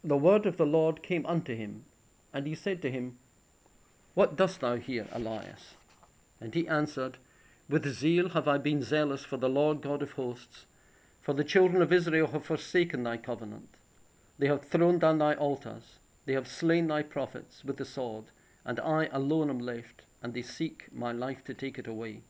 the 0.04 0.18
word 0.18 0.48
of 0.48 0.58
the 0.58 0.66
Lord 0.66 1.04
came 1.04 1.24
unto 1.28 1.56
him, 1.56 1.86
and 2.34 2.48
he 2.48 2.56
said 2.56 2.82
to 2.82 2.92
him, 2.92 3.20
What 4.16 4.36
dost 4.36 4.62
thou 4.62 4.78
here, 4.78 5.08
Elias? 5.12 5.76
And 6.40 6.56
he 6.56 6.68
answered, 6.68 7.20
With 7.70 7.86
zeal 7.88 8.30
have 8.30 8.48
I 8.48 8.58
been 8.58 8.82
zealous 8.82 9.24
for 9.24 9.38
the 9.38 9.48
Lord 9.48 9.82
God 9.82 10.02
of 10.02 10.14
hosts, 10.14 10.66
for 11.22 11.34
the 11.34 11.44
children 11.44 11.84
of 11.84 11.94
Israel 11.94 12.28
have 12.28 12.46
forsaken 12.46 13.04
thy 13.04 13.18
covenant. 13.18 13.70
They 14.40 14.48
have 14.48 14.64
thrown 14.64 14.98
down 14.98 15.20
thy 15.20 15.36
altars, 15.36 16.00
they 16.26 16.34
have 16.34 16.48
slain 16.48 16.88
thy 16.88 17.04
prophets 17.04 17.64
with 17.64 17.78
the 17.78 17.86
sword, 17.86 18.26
and 18.66 18.80
I 18.80 19.06
alone 19.12 19.52
am 19.52 19.60
left, 19.60 20.02
and 20.24 20.34
they 20.34 20.42
seek 20.42 20.88
my 20.92 21.12
life 21.12 21.44
to 21.44 21.54
take 21.54 21.78
it 21.78 21.86
away. 21.86 22.24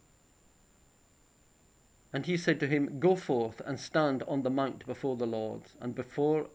And 2.14 2.26
he 2.26 2.36
said 2.36 2.60
to 2.60 2.68
him, 2.68 3.00
Go 3.00 3.16
forth 3.16 3.62
and 3.66 3.80
stand 3.80 4.22
on 4.24 4.44
the 4.44 4.50
mount 4.50 4.86
before 4.86 5.16
the 5.16 5.26
Lord, 5.26 5.62
and 5.80 5.96
before 5.96 6.50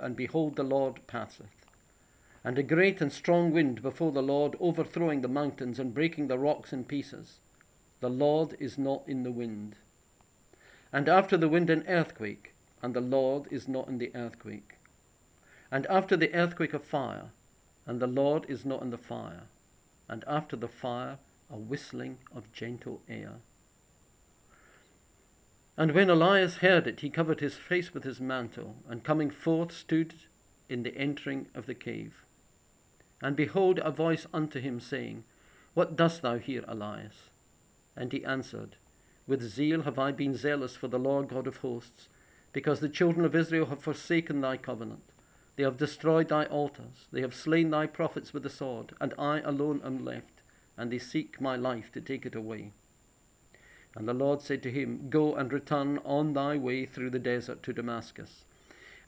and 0.00 0.16
behold 0.16 0.56
the 0.56 0.62
Lord 0.62 1.06
passeth. 1.06 1.66
And 2.42 2.58
a 2.58 2.62
great 2.62 3.00
and 3.00 3.12
strong 3.12 3.52
wind 3.52 3.82
before 3.82 4.10
the 4.10 4.22
Lord, 4.22 4.56
overthrowing 4.58 5.20
the 5.20 5.28
mountains 5.28 5.78
and 5.78 5.92
breaking 5.92 6.28
the 6.28 6.38
rocks 6.38 6.72
in 6.72 6.84
pieces. 6.84 7.40
The 8.00 8.08
Lord 8.08 8.56
is 8.58 8.78
not 8.78 9.06
in 9.06 9.22
the 9.22 9.30
wind. 9.30 9.76
And 10.92 11.08
after 11.08 11.36
the 11.36 11.48
wind 11.48 11.68
an 11.68 11.84
earthquake, 11.86 12.54
and 12.82 12.94
the 12.94 13.00
Lord 13.00 13.46
is 13.50 13.68
not 13.68 13.88
in 13.88 13.98
the 13.98 14.10
earthquake. 14.14 14.78
And 15.70 15.86
after 15.86 16.16
the 16.16 16.34
earthquake 16.34 16.74
a 16.74 16.78
fire, 16.78 17.30
and 17.86 18.00
the 18.00 18.06
Lord 18.06 18.46
is 18.48 18.64
not 18.64 18.82
in 18.82 18.90
the 18.90 18.98
fire. 18.98 19.42
And 20.08 20.24
after 20.26 20.56
the 20.56 20.68
fire 20.68 21.18
a 21.50 21.56
whistling 21.56 22.18
of 22.34 22.50
gentle 22.52 23.02
air. 23.08 23.34
And 25.74 25.92
when 25.92 26.10
Elias 26.10 26.58
heard 26.58 26.86
it, 26.86 27.00
he 27.00 27.08
covered 27.08 27.40
his 27.40 27.56
face 27.56 27.94
with 27.94 28.04
his 28.04 28.20
mantle, 28.20 28.76
and 28.86 29.02
coming 29.02 29.30
forth 29.30 29.72
stood 29.72 30.14
in 30.68 30.82
the 30.82 30.94
entering 30.94 31.48
of 31.54 31.64
the 31.64 31.74
cave. 31.74 32.26
And 33.22 33.34
behold, 33.34 33.78
a 33.78 33.90
voice 33.90 34.26
unto 34.34 34.60
him, 34.60 34.80
saying, 34.80 35.24
What 35.72 35.96
dost 35.96 36.20
thou 36.20 36.36
here, 36.36 36.62
Elias? 36.68 37.30
And 37.96 38.12
he 38.12 38.22
answered, 38.24 38.76
With 39.26 39.42
zeal 39.42 39.82
have 39.82 39.98
I 39.98 40.12
been 40.12 40.34
zealous 40.34 40.76
for 40.76 40.88
the 40.88 40.98
Lord 40.98 41.28
God 41.28 41.46
of 41.46 41.56
hosts, 41.58 42.10
because 42.52 42.80
the 42.80 42.88
children 42.90 43.24
of 43.24 43.34
Israel 43.34 43.66
have 43.66 43.82
forsaken 43.82 44.42
thy 44.42 44.58
covenant. 44.58 45.04
They 45.56 45.62
have 45.62 45.78
destroyed 45.78 46.28
thy 46.28 46.44
altars, 46.46 47.08
they 47.12 47.22
have 47.22 47.34
slain 47.34 47.70
thy 47.70 47.86
prophets 47.86 48.34
with 48.34 48.42
the 48.42 48.50
sword, 48.50 48.92
and 49.00 49.14
I 49.18 49.40
alone 49.40 49.80
am 49.84 50.04
left, 50.04 50.42
and 50.76 50.92
they 50.92 50.98
seek 50.98 51.40
my 51.40 51.56
life 51.56 51.90
to 51.92 52.00
take 52.02 52.26
it 52.26 52.34
away. 52.34 52.72
And 53.94 54.08
the 54.08 54.14
Lord 54.14 54.40
said 54.40 54.62
to 54.62 54.70
him, 54.70 55.08
Go 55.10 55.34
and 55.34 55.52
return 55.52 55.98
on 56.04 56.32
thy 56.32 56.56
way 56.56 56.86
through 56.86 57.10
the 57.10 57.18
desert 57.18 57.62
to 57.64 57.72
Damascus. 57.72 58.44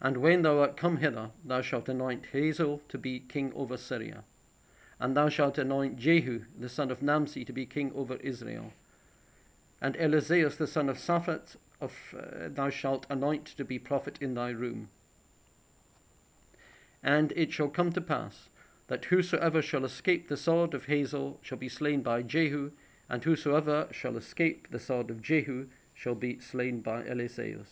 And 0.01 0.19
when 0.19 0.43
thou 0.43 0.59
art 0.59 0.77
come 0.77 0.99
hither, 0.99 1.31
thou 1.45 1.63
shalt 1.63 1.89
anoint 1.89 2.27
Hazael 2.27 2.83
to 2.89 2.99
be 2.99 3.21
king 3.21 3.53
over 3.55 3.77
Syria. 3.77 4.25
And 5.01 5.17
thou 5.17 5.29
shalt 5.29 5.57
anoint 5.57 5.97
Jehu 5.97 6.45
the 6.59 6.69
son 6.69 6.91
of 6.91 7.03
Nimshi 7.03 7.45
to 7.45 7.53
be 7.53 7.65
king 7.65 7.93
over 7.95 8.17
Israel. 8.17 8.73
And 9.81 9.97
Eliseus, 9.97 10.57
the 10.57 10.67
son 10.67 10.89
of 10.89 10.99
Shaphat 10.99 11.57
of, 11.81 11.93
uh, 12.17 12.49
thou 12.49 12.71
shalt 12.71 13.07
anoint 13.09 13.47
to 13.47 13.65
be 13.65 13.79
prophet 13.79 14.19
in 14.21 14.35
thy 14.35 14.51
room. 14.51 14.89
And 17.03 17.33
it 17.37 17.53
shall 17.53 17.69
come 17.69 17.93
to 17.93 18.01
pass 18.01 18.49
that 18.89 19.07
whosoever 19.07 19.63
shall 19.63 19.85
escape 19.85 20.29
the 20.29 20.37
sword 20.37 20.75
of 20.75 20.87
Hazael 20.87 21.39
shall 21.43 21.59
be 21.59 21.69
slain 21.69 22.03
by 22.03 22.23
Jehu, 22.23 22.71
and 23.09 23.25
whosoever 23.25 23.89
shall 23.91 24.17
escape 24.17 24.69
the 24.71 24.79
sword 24.79 25.11
of 25.11 25.23
Jehu 25.23 25.67
shall 25.93 26.15
be 26.15 26.41
slain 26.41 26.81
by 26.81 27.05
Eliseus. 27.05 27.69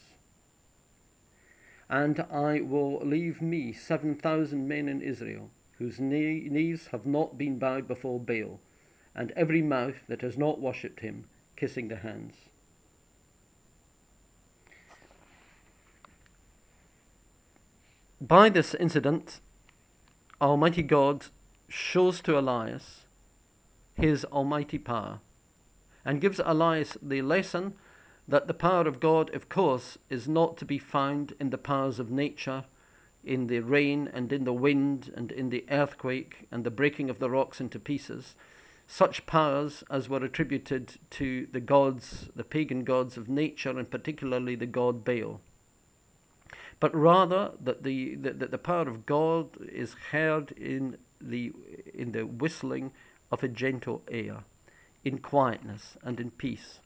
And 1.89 2.21
I 2.31 2.61
will 2.61 3.01
leave 3.05 3.43
me 3.43 3.73
seven 3.73 4.15
thousand 4.15 4.69
men 4.69 4.89
in 4.89 5.03
Israel, 5.03 5.51
whose 5.79 6.01
knees 6.01 6.89
have 6.93 7.07
not 7.07 7.37
been 7.37 7.59
bowed 7.59 7.89
before 7.89 8.21
Baal, 8.21 8.61
and 9.15 9.33
every 9.33 9.62
mouth 9.62 9.97
that 10.09 10.23
has 10.23 10.39
not 10.39 10.61
worshipped 10.61 11.01
him, 11.01 11.25
kissing 11.57 11.89
the 11.89 11.97
hands. 11.97 12.35
By 18.21 18.49
this 18.49 18.75
incident, 18.75 19.41
Almighty 20.41 20.83
God 20.83 21.27
shows 21.69 22.21
to 22.23 22.39
Elias 22.39 23.01
his 24.02 24.25
almighty 24.25 24.78
power 24.78 25.21
and 26.04 26.21
gives 26.21 26.40
Elias 26.44 26.99
the 27.00 27.23
lesson 27.23 27.73
that 28.26 28.49
the 28.49 28.54
power 28.54 28.88
of 28.88 28.99
God, 28.99 29.32
of 29.32 29.49
course, 29.49 29.97
is 30.11 30.26
not 30.26 30.56
to 30.56 30.64
be 30.64 30.76
found 30.76 31.35
in 31.38 31.50
the 31.50 31.56
powers 31.56 32.00
of 32.00 32.11
nature, 32.11 32.64
in 33.23 33.47
the 33.47 33.61
rain 33.61 34.11
and 34.12 34.32
in 34.32 34.42
the 34.42 34.52
wind 34.52 35.12
and 35.16 35.30
in 35.30 35.50
the 35.50 35.64
earthquake 35.71 36.49
and 36.50 36.64
the 36.64 36.71
breaking 36.71 37.11
of 37.11 37.21
the 37.21 37.30
rocks 37.30 37.61
into 37.61 37.78
pieces, 37.78 38.35
such 38.88 39.25
powers 39.25 39.85
as 39.88 40.09
were 40.09 40.25
attributed 40.25 40.94
to 41.11 41.47
the 41.52 41.61
gods, 41.61 42.28
the 42.35 42.42
pagan 42.42 42.82
gods 42.82 43.16
of 43.16 43.28
nature, 43.28 43.78
and 43.78 43.88
particularly 43.88 44.56
the 44.56 44.66
god 44.66 45.04
Baal. 45.04 45.40
But 46.80 46.92
rather 46.92 47.52
that 47.62 47.85
the, 47.85 48.16
that 48.16 48.50
the 48.50 48.59
power 48.59 48.88
of 48.88 49.06
God 49.06 49.56
is 49.61 49.94
heard 50.11 50.50
in 50.50 50.97
the, 51.21 51.52
in 51.94 52.11
the 52.11 52.26
whistling 52.26 52.90
of 53.33 53.43
a 53.43 53.49
gentle 53.49 54.03
air, 54.09 54.45
in 55.05 55.19
quietness 55.19 55.97
and 56.05 56.21
in 56.21 56.31
peace. 56.31 56.79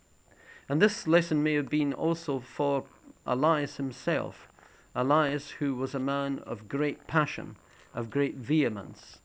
And 0.69 0.81
this 0.81 1.07
lesson 1.07 1.43
may 1.43 1.55
have 1.55 1.69
been 1.69 1.93
also 1.93 2.41
for 2.41 2.85
Elias 3.26 3.76
himself, 3.76 4.49
Elias 4.95 5.50
who 5.50 5.75
was 5.75 5.95
a 5.95 5.99
man 5.99 6.38
of 6.47 6.69
great 6.69 7.07
passion, 7.07 7.57
of 7.93 8.09
great 8.09 8.37
vehemence, 8.37 9.19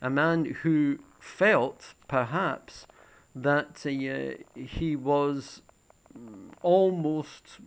a 0.00 0.10
man 0.10 0.44
who 0.62 0.98
felt 1.18 1.94
perhaps 2.06 2.86
that 3.34 3.84
uh, 3.84 4.42
he 4.54 4.94
was 4.94 5.62
almost 6.62 7.58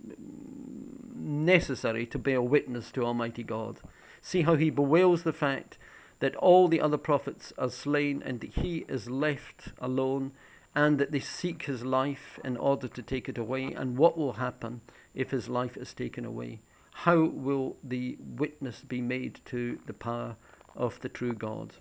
necessary 1.15 2.05
to 2.05 2.17
bear 2.17 2.41
witness 2.41 2.91
to 2.91 3.03
Almighty 3.03 3.43
God. 3.43 3.79
See 4.21 4.41
how 4.43 4.55
he 4.55 4.69
bewails 4.69 5.23
the 5.23 5.33
fact 5.33 5.77
that 6.19 6.35
all 6.35 6.67
the 6.67 6.81
other 6.81 6.97
prophets 6.97 7.53
are 7.57 7.69
slain 7.69 8.21
and 8.25 8.41
that 8.41 8.53
he 8.53 8.85
is 8.87 9.09
left 9.09 9.69
alone 9.79 10.31
and 10.75 10.99
that 10.99 11.11
they 11.11 11.19
seek 11.19 11.63
his 11.63 11.83
life 11.83 12.39
in 12.43 12.57
order 12.57 12.87
to 12.87 13.01
take 13.01 13.27
it 13.27 13.37
away. 13.37 13.73
And 13.73 13.97
what 13.97 14.17
will 14.17 14.33
happen 14.33 14.81
if 15.13 15.31
his 15.31 15.49
life 15.49 15.77
is 15.77 15.93
taken 15.93 16.25
away? 16.25 16.59
How 16.91 17.23
will 17.23 17.77
the 17.83 18.17
witness 18.19 18.81
be 18.81 19.01
made 19.01 19.39
to 19.45 19.79
the 19.85 19.93
power 19.93 20.35
of 20.75 20.99
the 20.99 21.09
true 21.09 21.33
God? 21.33 21.75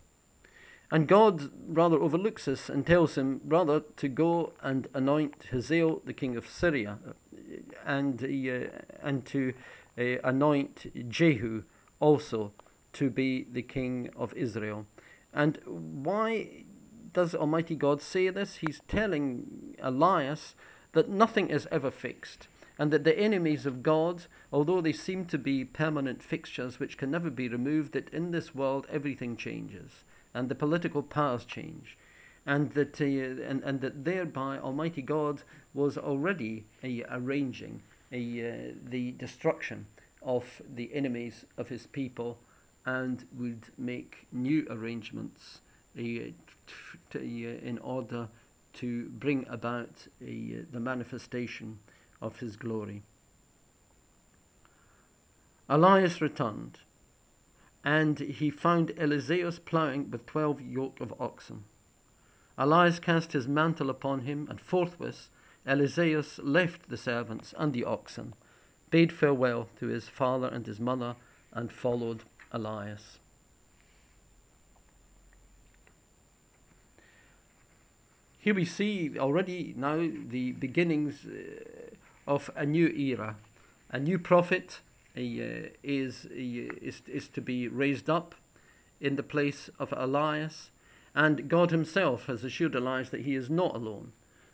And 0.91 1.07
God 1.07 1.51
rather 1.67 1.99
overlooks 1.99 2.47
this 2.47 2.71
and 2.71 2.87
tells 2.87 3.19
him 3.19 3.43
rather 3.45 3.81
to 3.97 4.09
go 4.09 4.55
and 4.63 4.89
anoint 4.95 5.45
Hazael, 5.51 6.01
the 6.05 6.15
king 6.15 6.37
of 6.37 6.49
Syria, 6.49 6.99
and, 7.85 8.23
uh, 8.23 8.69
and 9.03 9.27
to 9.27 9.53
uh, 9.99 10.03
anoint 10.25 11.11
Jehu 11.11 11.65
also 12.01 12.53
to 12.95 13.11
be 13.11 13.47
the 13.51 13.63
king 13.63 14.11
of 14.17 14.33
Israel. 14.35 14.87
And 15.33 15.59
why 15.67 16.65
does 17.13 17.35
Almighty 17.35 17.77
God 17.77 18.01
say 18.01 18.29
this? 18.31 18.57
He's 18.57 18.81
telling 18.89 19.77
Elias 19.81 20.55
that 20.93 21.09
nothing 21.09 21.51
is 21.51 21.69
ever 21.71 21.91
fixed, 21.91 22.49
and 22.79 22.91
that 22.91 23.05
the 23.05 23.19
enemies 23.19 23.67
of 23.67 23.83
God, 23.83 24.25
although 24.53 24.81
they 24.81 24.93
seem 24.93 25.27
to 25.27 25.39
be 25.39 25.65
permanent 25.65 26.23
fixtures 26.23 26.79
which 26.79 26.97
can 26.97 27.11
never 27.11 27.31
be 27.31 27.49
removed, 27.49 27.93
that 27.93 28.09
in 28.11 28.31
this 28.31 28.55
world 28.55 28.87
everything 28.91 29.37
changes, 29.37 30.05
and 30.35 30.49
the 30.49 30.55
political 30.55 31.03
powers 31.03 31.45
change, 31.45 31.99
and 32.47 32.73
that, 32.73 33.01
uh, 33.01 33.05
and, 33.05 33.63
and 33.65 33.81
that 33.81 34.05
thereby 34.05 34.59
Almighty 34.59 35.03
God 35.03 35.43
was 35.75 35.99
already 35.99 36.67
uh, 36.83 36.89
arranging 37.11 37.83
uh, 38.13 38.17
the 38.89 39.15
destruction 39.19 39.87
of 40.23 40.63
the 40.75 40.93
enemies 40.95 41.45
of 41.59 41.69
his 41.69 41.87
people 41.87 42.39
and 42.89 43.27
would 43.37 43.67
make 43.77 44.27
new 44.33 44.67
arrangements 44.71 45.61
uh, 45.99 46.03
uh, 47.15 47.19
in 47.19 47.79
order 47.83 48.27
to 48.73 49.11
bring 49.11 49.47
about 49.51 50.07
the 50.21 50.81
manifestation 50.81 51.79
of 52.23 52.41
his 52.41 52.57
glory. 52.57 53.03
Elias 55.69 56.23
returned, 56.23 56.79
and 57.85 58.19
he 58.21 58.49
found 58.49 58.91
Eliseus 58.97 59.59
ploughing 59.59 60.11
with 60.11 60.25
twelve 60.25 60.59
yoke 60.63 60.99
of 61.01 61.13
oxen. 61.21 61.65
Elias 62.57 62.99
cast 62.99 63.33
his 63.33 63.47
mantle 63.47 63.91
upon 63.91 64.21
him, 64.21 64.47
and 64.49 64.59
forthwith 64.59 65.29
Eliseus 65.67 66.41
left 66.43 66.89
the 66.89 66.97
servants 66.97 67.53
and 67.59 67.75
the 67.75 67.85
oxen, 67.85 68.33
bade 68.91 69.13
farewell 69.13 69.69
to 69.79 69.89
his 69.89 70.09
father 70.09 70.49
and 70.49 70.67
his 70.67 70.81
mother, 70.81 71.15
and 71.53 71.71
followed 71.71 72.25
Elias. 72.53 73.19
Here 78.39 78.55
we 78.55 78.65
see 78.65 79.19
already 79.19 79.75
now 79.77 80.09
the 80.29 80.53
beginnings 80.53 81.27
uh, 81.27 81.97
of 82.27 82.51
a 82.57 82.65
new 82.65 82.89
era. 82.89 83.37
A 83.91 83.99
new 83.99 84.19
prophet 84.19 84.81
uh, 85.17 85.21
is, 85.83 86.27
uh, 86.27 86.35
is, 86.35 87.03
is 87.07 87.29
to 87.29 87.41
be 87.41 87.69
raised 87.69 88.09
up 88.09 88.35
in 89.01 89.17
the 89.17 89.23
place 89.23 89.71
of 89.79 89.93
Elias, 89.97 90.71
and 91.15 91.49
God 91.49 91.71
Himself 91.71 92.27
has 92.27 92.45
assured 92.45 92.75
Elias 92.75 93.11
that 93.11 93.23
he 93.23 93.35
is 93.35 93.51
not 93.51 93.75
alone, 93.75 94.13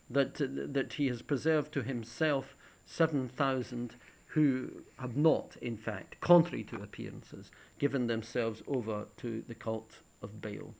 that, 0.08 0.34
that 0.38 0.94
He 0.94 1.08
has 1.08 1.22
preserved 1.22 1.72
to 1.72 1.82
Himself 1.82 2.56
7,000 2.86 3.96
who 4.28 4.82
have 4.98 5.16
not, 5.16 5.56
in 5.62 5.76
fact, 5.76 6.20
contrary 6.20 6.64
to 6.64 6.82
appearances, 6.82 7.50
given 7.84 8.06
themselves 8.06 8.62
over 8.66 9.04
to 9.14 9.44
the 9.46 9.54
cult 9.54 9.98
of 10.22 10.40
Baal. 10.40 10.74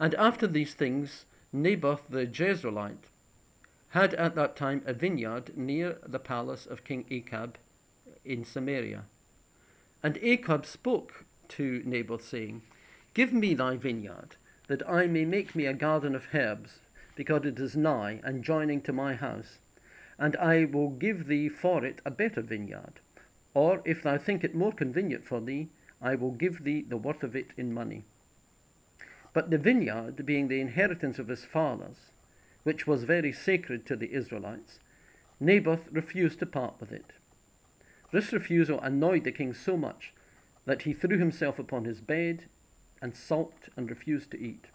And 0.00 0.14
after 0.14 0.46
these 0.46 0.72
things, 0.72 1.26
Naboth 1.52 2.08
the 2.08 2.24
Jezreelite 2.26 3.10
had 3.90 4.14
at 4.14 4.34
that 4.36 4.56
time 4.56 4.82
a 4.86 4.94
vineyard 4.94 5.54
near 5.54 5.98
the 6.06 6.18
palace 6.18 6.64
of 6.64 6.82
King 6.82 7.04
Achab 7.10 7.56
in 8.24 8.42
Samaria. 8.42 9.04
And 10.02 10.14
Achab 10.14 10.64
spoke 10.64 11.26
to 11.48 11.82
Naboth, 11.84 12.24
saying, 12.24 12.62
Give 13.12 13.34
me 13.34 13.52
thy 13.52 13.76
vineyard, 13.76 14.36
that 14.68 14.88
I 14.88 15.08
may 15.08 15.26
make 15.26 15.54
me 15.54 15.66
a 15.66 15.74
garden 15.74 16.14
of 16.14 16.28
herbs, 16.32 16.80
because 17.16 17.44
it 17.44 17.60
is 17.60 17.76
nigh 17.76 18.22
and 18.24 18.42
joining 18.42 18.80
to 18.80 18.94
my 18.94 19.12
house, 19.12 19.58
and 20.18 20.36
I 20.36 20.64
will 20.64 20.88
give 20.88 21.26
thee 21.26 21.50
for 21.50 21.84
it 21.84 22.00
a 22.06 22.10
better 22.10 22.40
vineyard. 22.40 23.00
Or, 23.54 23.82
if 23.84 24.02
thou 24.02 24.16
think 24.16 24.44
it 24.44 24.54
more 24.54 24.72
convenient 24.72 25.26
for 25.26 25.40
thee, 25.40 25.68
I 26.00 26.14
will 26.14 26.32
give 26.32 26.64
thee 26.64 26.82
the 26.82 26.96
worth 26.96 27.22
of 27.22 27.36
it 27.36 27.52
in 27.56 27.74
money. 27.74 28.04
But 29.32 29.50
the 29.50 29.58
vineyard, 29.58 30.24
being 30.24 30.48
the 30.48 30.60
inheritance 30.60 31.18
of 31.18 31.28
his 31.28 31.44
fathers, 31.44 32.12
which 32.62 32.86
was 32.86 33.04
very 33.04 33.32
sacred 33.32 33.84
to 33.86 33.96
the 33.96 34.12
Israelites, 34.12 34.80
Naboth 35.40 35.90
refused 35.90 36.38
to 36.38 36.46
part 36.46 36.80
with 36.80 36.92
it. 36.92 37.12
This 38.10 38.32
refusal 38.32 38.80
annoyed 38.80 39.24
the 39.24 39.32
king 39.32 39.52
so 39.52 39.76
much 39.76 40.12
that 40.64 40.82
he 40.82 40.92
threw 40.92 41.18
himself 41.18 41.58
upon 41.58 41.84
his 41.84 42.00
bed 42.00 42.44
and 43.00 43.14
sulked 43.14 43.68
and 43.76 43.90
refused 43.90 44.30
to 44.30 44.40
eat. 44.40 44.66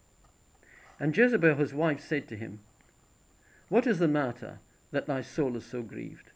And 1.00 1.16
Jezebel 1.16 1.56
his 1.56 1.74
wife 1.74 2.02
said 2.02 2.28
to 2.28 2.36
him, 2.36 2.60
What 3.70 3.88
is 3.88 4.00
the 4.00 4.08
matter 4.08 4.60
that 4.92 5.06
thy 5.06 5.22
soul 5.22 5.56
is 5.56 5.66
so 5.66 5.82
grieved? 5.82 6.32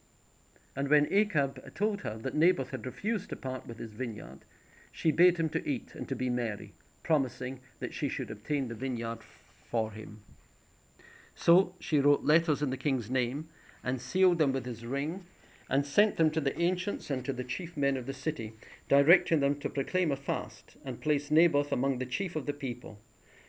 And 0.73 0.87
when 0.87 1.05
Achab 1.07 1.73
told 1.75 2.01
her 2.01 2.17
that 2.19 2.33
Naboth 2.33 2.69
had 2.69 2.85
refused 2.85 3.29
to 3.31 3.35
part 3.35 3.67
with 3.67 3.77
his 3.77 3.91
vineyard, 3.91 4.45
she 4.89 5.11
bade 5.11 5.37
him 5.37 5.49
to 5.49 5.67
eat 5.67 5.95
and 5.95 6.07
to 6.07 6.15
be 6.15 6.29
merry, 6.29 6.73
promising 7.03 7.59
that 7.79 7.93
she 7.93 8.07
should 8.07 8.31
obtain 8.31 8.69
the 8.69 8.75
vineyard 8.75 9.19
for 9.69 9.91
him. 9.91 10.21
So 11.35 11.75
she 11.79 11.99
wrote 11.99 12.23
letters 12.23 12.61
in 12.61 12.69
the 12.69 12.77
king's 12.77 13.09
name 13.09 13.49
and 13.83 13.99
sealed 13.99 14.37
them 14.37 14.53
with 14.53 14.65
his 14.65 14.85
ring 14.85 15.25
and 15.69 15.85
sent 15.85 16.15
them 16.15 16.31
to 16.31 16.39
the 16.39 16.57
ancients 16.57 17.09
and 17.09 17.25
to 17.25 17.33
the 17.33 17.43
chief 17.43 17.75
men 17.75 17.97
of 17.97 18.05
the 18.05 18.13
city, 18.13 18.53
directing 18.87 19.41
them 19.41 19.59
to 19.59 19.69
proclaim 19.69 20.09
a 20.11 20.15
fast 20.15 20.77
and 20.85 21.01
place 21.01 21.29
Naboth 21.31 21.71
among 21.73 21.97
the 21.97 22.05
chief 22.05 22.35
of 22.35 22.45
the 22.45 22.53
people, 22.53 22.97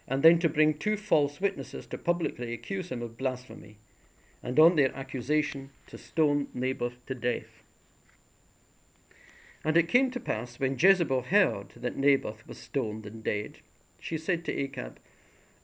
and 0.09 0.25
then 0.25 0.39
to 0.41 0.49
bring 0.49 0.75
two 0.77 0.97
false 0.97 1.41
witnesses 1.41 1.87
to 1.87 1.99
publicly 1.99 2.53
accuse 2.53 2.91
him 2.91 3.01
of 3.01 3.17
blasphemy, 3.17 3.79
and 4.43 4.59
on 4.59 4.77
their 4.77 4.95
accusation 4.97 5.71
to 5.87 5.97
stone 5.97 6.49
Naboth 6.53 7.05
to 7.07 7.15
death. 7.15 7.63
And 9.65 9.77
it 9.77 9.89
came 9.89 10.11
to 10.11 10.21
pass, 10.21 10.59
when 10.59 10.77
Jezebel 10.79 11.23
heard 11.23 11.71
that 11.77 11.97
Naboth 11.97 12.47
was 12.49 12.59
stoned 12.59 13.07
and 13.07 13.23
dead, 13.23 13.59
she 14.01 14.19
said 14.19 14.45
to 14.45 14.53
Achab, 14.53 14.97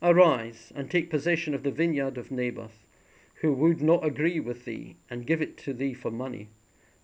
Arise 0.00 0.72
and 0.76 0.88
take 0.88 1.10
possession 1.10 1.54
of 1.54 1.64
the 1.64 1.72
vineyard 1.72 2.16
of 2.16 2.30
Naboth, 2.30 2.86
who 3.40 3.52
would 3.52 3.82
not 3.82 4.04
agree 4.04 4.38
with 4.38 4.64
thee, 4.64 4.96
and 5.10 5.26
give 5.26 5.42
it 5.42 5.56
to 5.58 5.72
thee 5.72 5.94
for 5.94 6.12
money. 6.12 6.48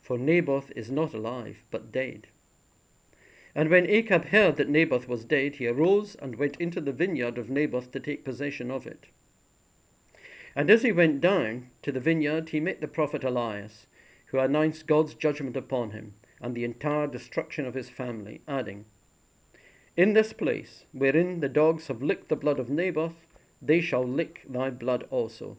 For 0.01 0.17
Naboth 0.17 0.71
is 0.77 0.91
not 0.91 1.15
alive, 1.15 1.65
but 1.73 1.91
dead. 1.91 2.29
And 3.57 3.71
when 3.71 3.87
Achab 3.87 4.27
heard 4.27 4.57
that 4.57 4.69
Naboth 4.69 5.09
was 5.09 5.25
dead, 5.25 5.57
he 5.57 5.67
arose 5.67 6.15
and 6.17 6.37
went 6.37 6.57
into 6.61 6.81
the 6.81 6.93
vineyard 6.93 7.39
of 7.39 7.51
Naboth 7.51 7.91
to 7.93 8.01
take 8.01 8.25
possession 8.25 8.71
of 8.71 8.87
it. 8.87 9.07
And 10.57 10.71
as 10.71 10.83
he 10.83 10.93
went 10.93 11.21
down 11.21 11.71
to 11.83 11.90
the 11.90 12.01
vineyard, 12.01 12.51
he 12.51 12.61
met 12.61 12.81
the 12.81 12.88
prophet 12.88 13.25
Elias, 13.25 13.87
who 14.27 14.38
announced 14.38 14.87
God's 14.87 15.14
judgment 15.14 15.57
upon 15.57 15.90
him 15.90 16.14
and 16.40 16.55
the 16.55 16.64
entire 16.64 17.07
destruction 17.07 17.67
of 17.67 17.75
his 17.75 17.88
family, 17.88 18.40
adding, 18.47 18.85
In 19.97 20.12
this 20.12 20.33
place, 20.33 20.85
wherein 20.93 21.40
the 21.40 21.49
dogs 21.49 21.88
have 21.88 22.03
licked 22.03 22.29
the 22.29 22.37
blood 22.37 22.61
of 22.61 22.71
Naboth, 22.71 23.27
they 23.61 23.81
shall 23.81 24.07
lick 24.07 24.43
thy 24.49 24.71
blood 24.71 25.07
also. 25.11 25.57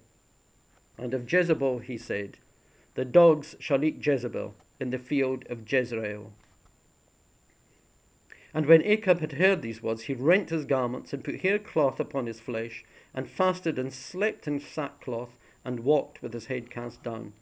And 0.98 1.14
of 1.14 1.32
Jezebel 1.32 1.80
he 1.80 1.98
said, 1.98 2.38
The 2.94 3.06
dogs 3.06 3.56
shall 3.60 3.84
eat 3.84 4.06
Jezebel 4.06 4.56
in 4.80 4.92
the 4.92 5.00
field 5.00 5.46
of 5.50 5.70
Jezreel. 5.70 6.32
And 8.54 8.68
when 8.68 8.82
Achab 8.84 9.20
had 9.20 9.34
heard 9.34 9.62
these 9.62 9.84
words, 9.84 10.04
he 10.04 10.14
rent 10.14 10.50
his 10.50 10.64
garments 10.64 11.12
and 11.12 11.24
put 11.24 11.42
haircloth 11.42 12.00
upon 12.00 12.28
his 12.28 12.40
flesh, 12.40 12.86
and 13.16 13.28
fasted 13.28 13.80
and 13.80 13.92
slept 13.92 14.48
in 14.48 14.60
sackcloth, 14.60 15.36
and 15.64 15.80
walked 15.80 16.22
with 16.22 16.34
his 16.34 16.46
head 16.46 16.70
cast 16.70 17.02
down. 17.02 17.34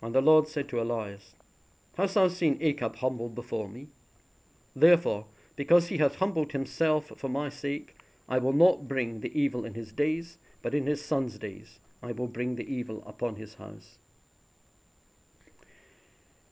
And 0.00 0.14
the 0.14 0.20
Lord 0.20 0.46
said 0.46 0.68
to 0.68 0.80
Elias, 0.80 1.34
Hast 1.96 2.14
thou 2.14 2.28
seen 2.28 2.60
Achab 2.60 2.96
humbled 2.96 3.34
before 3.34 3.68
me? 3.68 3.88
Therefore, 4.76 5.26
because 5.56 5.88
he 5.88 5.96
hath 5.96 6.16
humbled 6.16 6.52
himself 6.52 7.10
for 7.16 7.28
my 7.28 7.48
sake, 7.48 7.96
I 8.28 8.38
will 8.38 8.52
not 8.52 8.86
bring 8.86 9.20
the 9.20 9.36
evil 9.36 9.64
in 9.64 9.74
his 9.74 9.90
days, 9.90 10.38
but 10.62 10.74
in 10.74 10.86
his 10.86 11.04
son's 11.04 11.38
days 11.38 11.80
I 12.00 12.12
will 12.12 12.28
bring 12.28 12.54
the 12.54 12.72
evil 12.72 13.02
upon 13.06 13.34
his 13.34 13.54
house. 13.54 13.98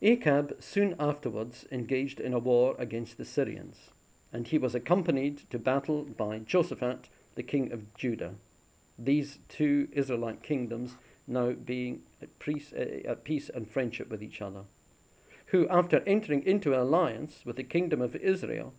Achab 0.03 0.61
soon 0.61 0.97
afterwards 0.99 1.67
engaged 1.71 2.21
in 2.21 2.35
a 2.35 2.39
war 2.39 2.75
against 2.79 3.17
the 3.17 3.25
Syrians, 3.25 3.91
and 4.33 4.49
he 4.49 4.59
was 4.59 4.75
accompanied 4.75 5.39
to 5.51 5.59
battle 5.59 6.03
by 6.03 6.41
Jehoshaphat, 6.41 7.09
the 7.37 7.43
king 7.43 7.73
of 7.73 7.95
Judah. 7.95 8.35
These 8.99 9.39
two 9.49 9.89
Israelite 9.93 10.43
kingdoms 10.43 10.97
now 11.27 11.53
being 11.53 12.03
at 12.21 12.37
peace, 12.39 12.73
uh, 12.73 13.09
at 13.09 13.25
peace 13.25 13.49
and 13.49 13.71
friendship 13.71 14.11
with 14.11 14.23
each 14.23 14.43
other 14.43 14.65
who, 15.47 15.69
after 15.69 16.03
entering 16.07 16.45
into 16.45 16.73
an 16.73 16.81
alliance 16.81 17.43
with 17.45 17.57
the 17.57 17.63
kingdom 17.63 18.03
of 18.03 18.17
Israel, 18.17 18.75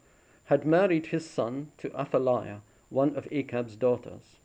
had 0.45 0.65
married 0.65 1.07
his 1.07 1.29
son 1.29 1.71
to 1.77 1.91
Athaliah, 1.97 2.61
one 2.89 3.15
of 3.15 3.27
Achab's 3.31 3.75
daughters. 3.75 4.37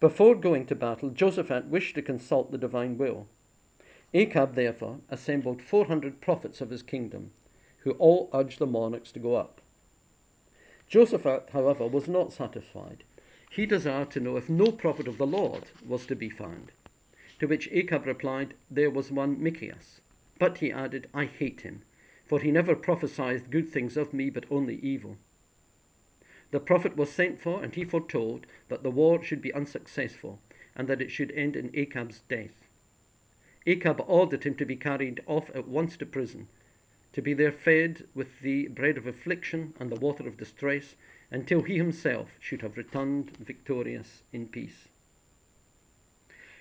Before 0.00 0.34
going 0.34 0.66
to 0.66 0.74
battle, 0.74 1.10
Jehoshaphat 1.10 1.66
wished 1.66 1.94
to 1.94 2.02
consult 2.02 2.50
the 2.50 2.58
divine 2.58 2.98
will. 2.98 3.26
Achab, 4.12 4.54
therefore, 4.54 4.98
assembled 5.08 5.62
400 5.62 6.20
prophets 6.20 6.60
of 6.60 6.70
his 6.70 6.82
kingdom, 6.82 7.30
who 7.78 7.92
all 7.92 8.28
urged 8.34 8.58
the 8.58 8.66
monarchs 8.66 9.12
to 9.12 9.18
go 9.18 9.36
up. 9.36 9.61
Jehoshaphat, 10.92 11.48
however, 11.54 11.86
was 11.86 12.06
not 12.06 12.34
satisfied. 12.34 13.02
He 13.50 13.64
desired 13.64 14.10
to 14.10 14.20
know 14.20 14.36
if 14.36 14.50
no 14.50 14.70
prophet 14.70 15.08
of 15.08 15.16
the 15.16 15.26
Lord 15.26 15.70
was 15.88 16.04
to 16.04 16.14
be 16.14 16.28
found. 16.28 16.70
To 17.38 17.46
which 17.46 17.70
Achab 17.70 18.04
replied, 18.04 18.52
There 18.70 18.90
was 18.90 19.10
one 19.10 19.42
Micaiah, 19.42 19.78
But, 20.38 20.58
he 20.58 20.70
added, 20.70 21.08
I 21.14 21.24
hate 21.24 21.62
him, 21.62 21.80
for 22.26 22.40
he 22.40 22.50
never 22.50 22.76
prophesied 22.76 23.50
good 23.50 23.70
things 23.70 23.96
of 23.96 24.12
me, 24.12 24.28
but 24.28 24.44
only 24.50 24.74
evil. 24.80 25.16
The 26.50 26.60
prophet 26.60 26.94
was 26.94 27.10
sent 27.10 27.40
for, 27.40 27.64
and 27.64 27.74
he 27.74 27.86
foretold 27.86 28.46
that 28.68 28.82
the 28.82 28.90
war 28.90 29.24
should 29.24 29.40
be 29.40 29.54
unsuccessful, 29.54 30.40
and 30.76 30.88
that 30.88 31.00
it 31.00 31.10
should 31.10 31.32
end 31.32 31.56
in 31.56 31.70
Achab's 31.70 32.20
death. 32.28 32.68
Achab 33.66 34.04
ordered 34.06 34.44
him 34.44 34.56
to 34.56 34.66
be 34.66 34.76
carried 34.76 35.22
off 35.26 35.48
at 35.54 35.66
once 35.66 35.96
to 35.96 36.04
prison, 36.04 36.48
to 37.12 37.22
be 37.22 37.34
there 37.34 37.52
fed 37.52 38.06
with 38.14 38.40
the 38.40 38.68
bread 38.68 38.96
of 38.96 39.06
affliction 39.06 39.74
and 39.78 39.90
the 39.90 40.00
water 40.00 40.26
of 40.26 40.36
distress, 40.36 40.96
until 41.30 41.62
he 41.62 41.76
himself 41.76 42.36
should 42.38 42.62
have 42.62 42.76
returned 42.76 43.36
victorious 43.38 44.22
in 44.32 44.46
peace. 44.46 44.88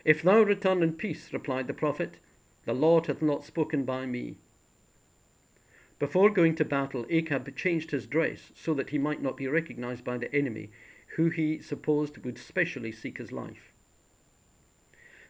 If 0.03 0.21
thou 0.21 0.41
return 0.41 0.81
in 0.81 0.93
peace, 0.93 1.31
replied 1.31 1.67
the 1.67 1.73
prophet, 1.73 2.17
the 2.65 2.73
Lord 2.73 3.07
hath 3.07 3.21
not 3.21 3.45
spoken 3.45 3.85
by 3.85 4.05
me. 4.05 4.37
Before 5.99 6.31
going 6.31 6.55
to 6.55 6.65
battle, 6.65 7.05
Achab 7.05 7.55
changed 7.55 7.91
his 7.91 8.07
dress 8.07 8.51
so 8.55 8.73
that 8.73 8.89
he 8.89 8.97
might 8.97 9.21
not 9.21 9.37
be 9.37 9.47
recognized 9.47 10.03
by 10.03 10.17
the 10.17 10.33
enemy, 10.33 10.71
who 11.15 11.29
he 11.29 11.59
supposed 11.59 12.17
would 12.25 12.37
specially 12.37 12.91
seek 12.91 13.19
his 13.19 13.31
life. 13.31 13.71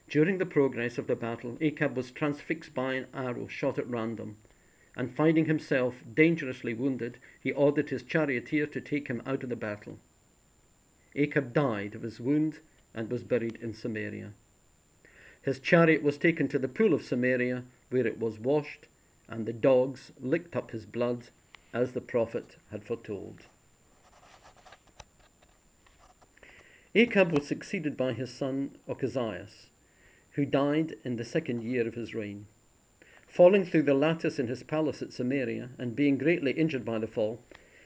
During 0.07 0.37
the 0.37 0.45
progress 0.45 0.97
of 0.97 1.07
the 1.07 1.15
battle, 1.15 1.57
Achab 1.59 1.95
was 1.95 2.11
transfixed 2.11 2.73
by 2.73 2.93
an 2.93 3.07
arrow 3.13 3.47
shot 3.47 3.77
at 3.77 3.89
random, 3.89 4.37
and 4.95 5.15
finding 5.15 5.45
himself 5.45 6.03
dangerously 6.13 6.73
wounded, 6.73 7.17
he 7.39 7.51
ordered 7.51 7.89
his 7.89 8.03
charioteer 8.03 8.67
to 8.67 8.81
take 8.81 9.07
him 9.07 9.21
out 9.25 9.43
of 9.43 9.49
the 9.49 9.55
battle. 9.55 9.99
Achab 11.15 11.53
died 11.53 11.95
of 11.95 12.01
his 12.01 12.19
wound 12.19 12.59
and 12.93 13.09
was 13.09 13.23
buried 13.23 13.57
in 13.61 13.73
Samaria. 13.73 14.33
His 15.41 15.59
chariot 15.59 16.03
was 16.03 16.17
taken 16.17 16.47
to 16.49 16.59
the 16.59 16.67
pool 16.67 16.93
of 16.93 17.03
Samaria, 17.03 17.63
where 17.89 18.05
it 18.05 18.19
was 18.19 18.39
washed, 18.39 18.87
and 19.27 19.45
the 19.45 19.53
dogs 19.53 20.11
licked 20.19 20.55
up 20.55 20.71
his 20.71 20.85
blood, 20.85 21.29
as 21.73 21.93
the 21.93 22.01
prophet 22.01 22.57
had 22.69 22.83
foretold. 22.83 23.45
Achab 26.93 27.31
was 27.31 27.47
succeeded 27.47 27.95
by 27.95 28.11
his 28.11 28.29
son 28.29 28.77
Ochazias, 28.87 29.67
who 30.31 30.45
died 30.45 30.95
in 31.05 31.15
the 31.15 31.23
second 31.23 31.63
year 31.63 31.87
of 31.87 31.95
his 31.95 32.13
reign. 32.13 32.47
Falling 33.31 33.63
through 33.63 33.83
the 33.83 33.93
lattice 33.93 34.39
in 34.39 34.49
his 34.49 34.61
palace 34.61 35.01
at 35.01 35.13
Samaria, 35.13 35.69
and 35.77 35.95
being 35.95 36.17
greatly 36.17 36.51
injured 36.51 36.83
by 36.83 36.99
the 36.99 37.07
fall, 37.07 37.41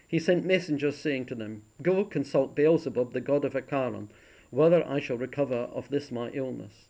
he 0.08 0.18
sent 0.18 0.44
messengers 0.44 0.96
saying 0.96 1.28
to 1.28 1.36
them, 1.36 1.62
Go 1.84 2.04
consult 2.04 2.56
Beelzebub, 2.56 3.14
the 3.14 3.22
god 3.22 3.46
of 3.46 3.54
Accaron, 3.54 4.10
whether 4.50 4.84
I 4.88 5.00
shall 5.00 5.20
recover 5.20 5.70
of 5.72 5.90
this 5.90 6.12
my 6.12 6.32
illness. 6.32 6.90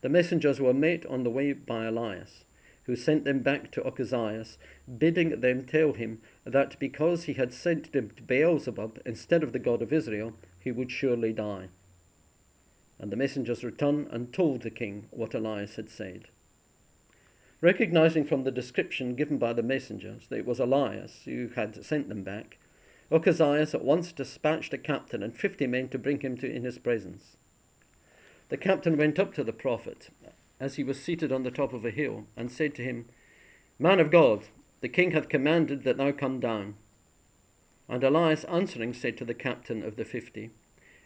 The 0.00 0.08
messengers 0.08 0.60
were 0.60 0.72
met 0.72 1.04
on 1.06 1.24
the 1.24 1.30
way 1.30 1.52
by 1.52 1.86
Elias, 1.86 2.44
who 2.84 2.94
sent 2.94 3.24
them 3.24 3.40
back 3.40 3.72
to 3.72 3.82
Ochazias, 3.82 4.56
bidding 4.98 5.40
them 5.40 5.64
tell 5.64 5.94
him 5.94 6.20
that 6.44 6.78
because 6.78 7.24
he 7.24 7.32
had 7.32 7.52
sent 7.52 7.90
them 7.90 8.10
to 8.10 8.22
Beelzebub 8.22 9.00
instead 9.04 9.42
of 9.42 9.52
the 9.52 9.58
God 9.58 9.82
of 9.82 9.92
Israel, 9.92 10.34
he 10.60 10.70
would 10.70 10.92
surely 10.92 11.32
die. 11.32 11.70
And 13.00 13.10
the 13.10 13.16
messengers 13.16 13.64
returned 13.64 14.06
and 14.12 14.32
told 14.32 14.62
the 14.62 14.70
king 14.70 15.08
what 15.10 15.34
Elias 15.34 15.74
had 15.74 15.90
said. 15.90 16.28
Recognizing 17.62 18.24
from 18.24 18.44
the 18.44 18.50
description 18.50 19.14
given 19.14 19.36
by 19.36 19.52
the 19.52 19.62
messengers 19.62 20.28
that 20.28 20.38
it 20.38 20.46
was 20.46 20.58
Elias 20.58 21.24
who 21.26 21.48
had 21.56 21.84
sent 21.84 22.08
them 22.08 22.22
back, 22.22 22.56
Ochazias 23.12 23.74
at 23.74 23.84
once 23.84 24.12
dispatched 24.12 24.72
a 24.72 24.78
captain 24.78 25.22
and 25.22 25.36
fifty 25.36 25.66
men 25.66 25.90
to 25.90 25.98
bring 25.98 26.20
him 26.20 26.38
to 26.38 26.50
in 26.50 26.64
his 26.64 26.78
presence. 26.78 27.36
The 28.48 28.56
captain 28.56 28.96
went 28.96 29.18
up 29.18 29.34
to 29.34 29.44
the 29.44 29.52
prophet 29.52 30.08
as 30.58 30.76
he 30.76 30.84
was 30.84 30.98
seated 30.98 31.32
on 31.32 31.42
the 31.42 31.50
top 31.50 31.74
of 31.74 31.84
a 31.84 31.90
hill 31.90 32.26
and 32.34 32.50
said 32.50 32.74
to 32.76 32.82
him, 32.82 33.06
Man 33.78 34.00
of 34.00 34.10
God, 34.10 34.44
the 34.80 34.88
king 34.88 35.10
hath 35.10 35.28
commanded 35.28 35.84
that 35.84 35.98
thou 35.98 36.12
come 36.12 36.40
down. 36.40 36.76
And 37.90 38.02
Elias 38.02 38.44
answering 38.44 38.94
said 38.94 39.18
to 39.18 39.26
the 39.26 39.34
captain 39.34 39.82
of 39.82 39.96
the 39.96 40.04
fifty, 40.06 40.50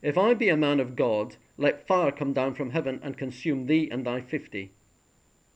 If 0.02 0.16
I 0.16 0.34
be 0.34 0.50
a 0.50 0.56
man 0.56 0.78
of 0.78 0.94
God, 0.94 1.34
let 1.56 1.86
fire 1.86 2.12
come 2.12 2.32
down 2.32 2.54
from 2.54 2.70
heaven 2.70 3.00
and 3.02 3.18
consume 3.18 3.66
thee 3.66 3.88
and 3.90 4.06
thy 4.06 4.20
fifty. 4.20 4.70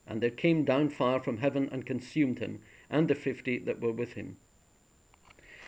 And 0.09 0.23
there 0.23 0.31
came 0.31 0.65
down 0.65 0.89
fire 0.89 1.21
from 1.21 1.39
heaven 1.39 1.69
and 1.71 1.85
consumed 1.85 2.39
him 2.39 2.61
and 2.89 3.07
the 3.07 3.15
fifty 3.15 3.59
that 3.59 3.81
were 3.81 3.93
with 3.93 4.15
him. 4.15 4.39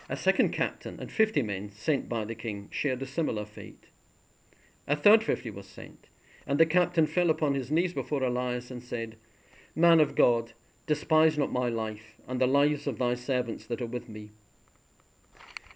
A 0.09 0.17
second 0.17 0.51
captain 0.51 0.99
and 0.99 1.13
fifty 1.13 1.43
men 1.43 1.71
sent 1.71 2.09
by 2.09 2.25
the 2.25 2.35
king 2.35 2.69
shared 2.73 3.03
a 3.03 3.07
similar 3.07 3.45
fate. 3.45 3.87
A 4.89 4.97
third 4.97 5.23
fifty 5.23 5.51
was 5.51 5.67
sent, 5.67 6.09
and 6.47 6.59
the 6.59 6.67
captain 6.67 7.07
fell 7.07 7.31
upon 7.31 7.55
his 7.55 7.71
knees 7.71 7.93
before 7.93 8.23
Elias 8.23 8.71
and 8.71 8.83
said, 8.83 9.17
Man 9.77 10.01
of 10.01 10.17
God, 10.17 10.53
despise 10.87 11.39
not 11.39 11.53
my 11.53 11.69
life, 11.69 12.17
and 12.27 12.41
the 12.41 12.49
lives 12.49 12.89
of 12.89 12.99
thy 12.99 13.15
servants 13.15 13.67
that 13.67 13.81
are 13.81 13.87
with 13.87 14.09
me. 14.09 14.33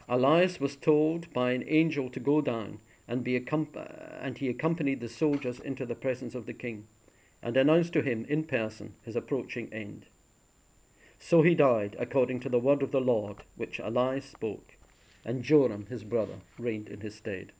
Elias 0.08 0.58
was 0.58 0.74
told 0.74 1.32
by 1.32 1.52
an 1.52 1.64
angel 1.68 2.10
to 2.10 2.18
go 2.18 2.40
down, 2.40 2.80
and, 3.06 3.22
be 3.22 3.36
and 3.36 4.38
he 4.38 4.48
accompanied 4.48 5.00
the 5.00 5.08
soldiers 5.08 5.60
into 5.60 5.86
the 5.86 5.94
presence 5.94 6.34
of 6.34 6.46
the 6.46 6.52
king, 6.52 6.88
and 7.44 7.58
announced 7.58 7.92
to 7.92 8.00
him 8.00 8.24
in 8.26 8.42
person 8.42 8.94
his 9.02 9.14
approaching 9.14 9.70
end. 9.70 10.06
So 11.18 11.42
he 11.42 11.54
died 11.54 11.94
according 11.98 12.40
to 12.40 12.48
the 12.48 12.58
word 12.58 12.82
of 12.82 12.90
the 12.90 13.02
Lord 13.02 13.44
which 13.54 13.78
Elias 13.78 14.24
spoke, 14.24 14.76
and 15.26 15.44
Joram 15.44 15.86
his 15.86 16.04
brother 16.04 16.40
reigned 16.58 16.88
in 16.88 17.02
his 17.02 17.14
stead. 17.14 17.52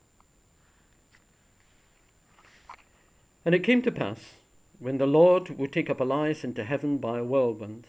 And 3.45 3.55
it 3.55 3.63
came 3.63 3.83
to 3.83 3.93
pass, 3.93 4.37
when 4.79 4.97
the 4.97 5.07
Lord 5.07 5.51
would 5.59 5.71
take 5.71 5.91
up 5.91 6.01
Elias 6.01 6.45
into 6.45 6.65
heaven 6.65 6.97
by 6.97 7.19
a 7.19 7.25
whirlwind, 7.25 7.89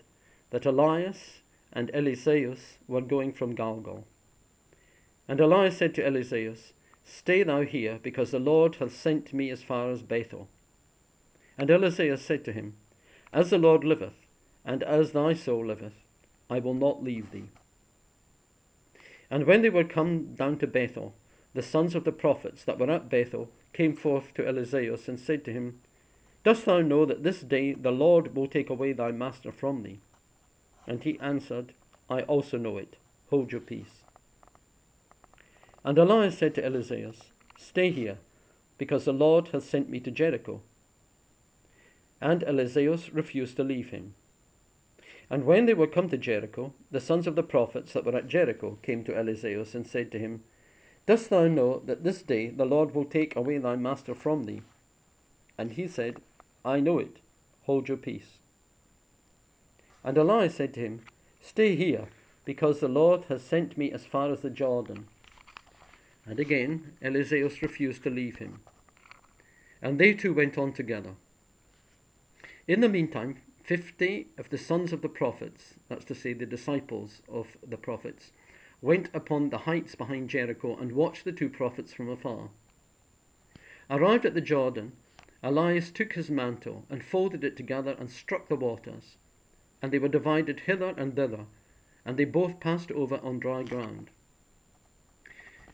that 0.50 0.66
Elias 0.66 1.42
and 1.72 1.90
Eliseus 1.94 2.78
were 2.90 3.02
going 3.02 3.32
from 3.32 3.56
Galgal. 3.56 4.04
And 5.30 5.40
Elias 5.40 5.78
said 5.78 5.96
to 5.96 6.06
Eliseus, 6.06 6.74
Stay 7.06 7.44
thou 7.44 7.62
here, 7.62 8.00
because 8.04 8.32
the 8.32 8.40
Lord 8.40 8.76
hath 8.76 8.94
sent 8.94 9.34
me 9.34 9.50
as 9.50 9.64
far 9.64 9.92
as 9.92 10.04
Bethel. 10.04 10.50
And 11.58 11.70
Eliseus 11.70 12.22
said 12.22 12.44
to 12.46 12.52
him, 12.52 12.76
As 13.32 13.50
the 13.50 13.58
Lord 13.58 13.84
liveth, 13.84 14.26
and 14.66 14.84
as 14.84 15.12
thy 15.12 15.34
soul 15.34 15.66
liveth, 15.66 16.04
I 16.50 16.60
will 16.60 16.74
not 16.74 17.04
leave 17.04 17.32
thee. 17.32 17.50
And 19.30 19.46
when 19.46 19.62
they 19.62 19.70
were 19.70 19.84
come 19.84 20.36
down 20.36 20.58
to 20.60 20.68
Bethel, 20.68 21.16
the 21.54 21.62
sons 21.62 21.96
of 21.96 22.04
the 22.04 22.12
prophets 22.12 22.64
that 22.66 22.78
were 22.78 22.92
at 22.92 23.10
Bethel 23.10 23.50
came 23.74 23.96
forth 23.96 24.34
to 24.34 24.48
Eliseus 24.48 25.08
and 25.08 25.20
said 25.20 25.44
to 25.46 25.54
him, 25.54 25.80
Dost 26.44 26.66
thou 26.66 26.82
know 26.82 27.06
that 27.06 27.24
this 27.24 27.42
day 27.42 27.74
the 27.74 27.92
Lord 27.92 28.36
will 28.36 28.48
take 28.48 28.70
away 28.70 28.94
thy 28.94 29.12
master 29.12 29.52
from 29.52 29.84
thee? 29.84 30.00
And 30.86 31.04
he 31.04 31.20
answered, 31.20 31.74
I 32.10 32.22
also 32.24 32.58
know 32.58 32.78
it. 32.78 32.98
Hold 33.30 33.52
your 33.52 33.62
peace. 33.62 34.04
And 35.84 35.98
Elias 35.98 36.38
said 36.38 36.54
to 36.56 36.62
Eliseus, 36.62 37.32
Stay 37.58 37.92
here, 37.92 38.20
because 38.78 39.06
the 39.06 39.14
Lord 39.14 39.48
hath 39.50 39.64
sent 39.64 39.90
me 39.90 40.00
to 40.02 40.12
Jericho. 40.12 40.62
And 42.26 42.42
Eliseus 42.42 43.14
refused 43.14 43.56
to 43.58 43.64
leave 43.64 43.92
him. 43.92 44.16
And 45.30 45.46
when 45.46 45.68
they 45.68 45.76
were 45.76 45.86
come 45.86 46.10
to 46.10 46.18
Jericho, 46.18 46.74
the 46.90 47.00
sons 47.00 47.28
of 47.28 47.36
the 47.36 47.44
prophets 47.44 47.94
that 47.94 48.04
were 48.04 48.16
at 48.16 48.28
Jericho 48.28 48.80
came 48.82 49.04
to 49.04 49.12
Eliseus 49.12 49.76
and 49.76 49.86
said 49.86 50.12
to 50.12 50.18
him, 50.18 50.44
Dost 51.06 51.30
thou 51.30 51.48
know 51.48 51.84
that 51.86 52.04
this 52.04 52.24
day 52.24 52.48
the 52.48 52.66
Lord 52.66 52.96
will 52.96 53.06
take 53.06 53.36
away 53.36 53.60
thy 53.60 53.76
master 53.76 54.16
from 54.16 54.46
thee? 54.46 54.64
And 55.56 55.74
he 55.74 55.88
said, 55.88 56.20
I 56.66 56.80
know 56.80 56.98
it. 56.98 57.18
Hold 57.66 57.90
your 57.90 57.98
peace. 57.98 58.40
And 60.04 60.18
Elias 60.18 60.56
said 60.56 60.74
to 60.74 60.80
him, 60.80 61.02
Stay 61.42 61.76
here, 61.76 62.08
because 62.44 62.80
the 62.80 62.88
Lord 62.88 63.26
has 63.26 63.44
sent 63.44 63.78
me 63.78 63.92
as 63.92 64.04
far 64.04 64.32
as 64.32 64.42
the 64.42 64.50
Jordan. 64.50 65.06
And 66.26 66.40
again 66.40 66.94
Eliseus 67.04 67.62
refused 67.62 68.02
to 68.02 68.10
leave 68.10 68.38
him. 68.38 68.62
And 69.80 70.00
they 70.00 70.16
two 70.16 70.34
went 70.34 70.58
on 70.58 70.74
together. 70.74 71.12
In 72.68 72.80
the 72.80 72.90
meantime, 72.90 73.36
fifty 73.62 74.26
of 74.40 74.50
the 74.50 74.58
sons 74.58 74.92
of 74.92 75.04
the 75.04 75.08
prophets, 75.08 75.76
that's 75.88 76.04
to 76.06 76.16
say, 76.16 76.34
the 76.34 76.48
disciples 76.48 77.22
of 77.30 77.58
the 77.62 77.78
prophets, 77.78 78.32
went 78.82 79.08
upon 79.14 79.52
the 79.52 79.60
heights 79.70 79.94
behind 79.94 80.32
Jericho 80.32 80.76
and 80.76 80.92
watched 80.94 81.26
the 81.26 81.32
two 81.32 81.48
prophets 81.48 81.94
from 81.94 82.10
afar. 82.10 82.50
Arrived 83.88 84.26
at 84.26 84.34
the 84.34 84.42
Jordan, 84.42 84.94
Elias 85.44 85.92
took 85.92 86.14
his 86.14 86.32
mantle 86.32 86.88
and 86.90 87.04
folded 87.04 87.44
it 87.44 87.56
together 87.56 87.96
and 88.00 88.10
struck 88.10 88.48
the 88.48 88.56
waters, 88.56 89.18
and 89.80 89.92
they 89.92 90.00
were 90.00 90.08
divided 90.08 90.62
hither 90.62 90.96
and 90.98 91.16
thither, 91.16 91.46
and 92.04 92.18
they 92.18 92.26
both 92.26 92.60
passed 92.60 92.92
over 92.94 93.18
on 93.18 93.38
dry 93.38 93.62
ground. 93.62 94.10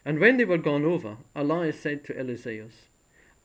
And 0.03 0.19
when 0.19 0.35
they 0.35 0.43
were 0.43 0.57
gone 0.57 0.83
over, 0.83 1.19
Elias 1.35 1.79
said 1.79 2.03
to 2.03 2.19
Eliseus, 2.19 2.89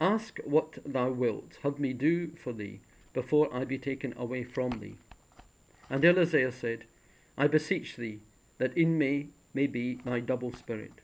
Ask 0.01 0.41
what 0.43 0.79
thou 0.85 1.13
wilt 1.13 1.61
have 1.63 1.79
me 1.79 1.93
do 1.93 2.33
for 2.43 2.53
thee 2.53 2.81
before 3.17 3.49
I 3.51 3.65
be 3.65 3.79
taken 3.79 4.13
away 4.19 4.45
from 4.45 4.79
thee. 4.79 4.99
And 5.89 6.05
Eliseus 6.05 6.55
said, 6.55 6.85
I 7.39 7.47
beseech 7.47 7.97
thee 7.97 8.21
that 8.59 8.77
in 8.77 8.99
me 8.99 9.31
may 9.55 9.67
be 9.67 10.01
my 10.05 10.21
double 10.21 10.53
spirit. 10.53 11.01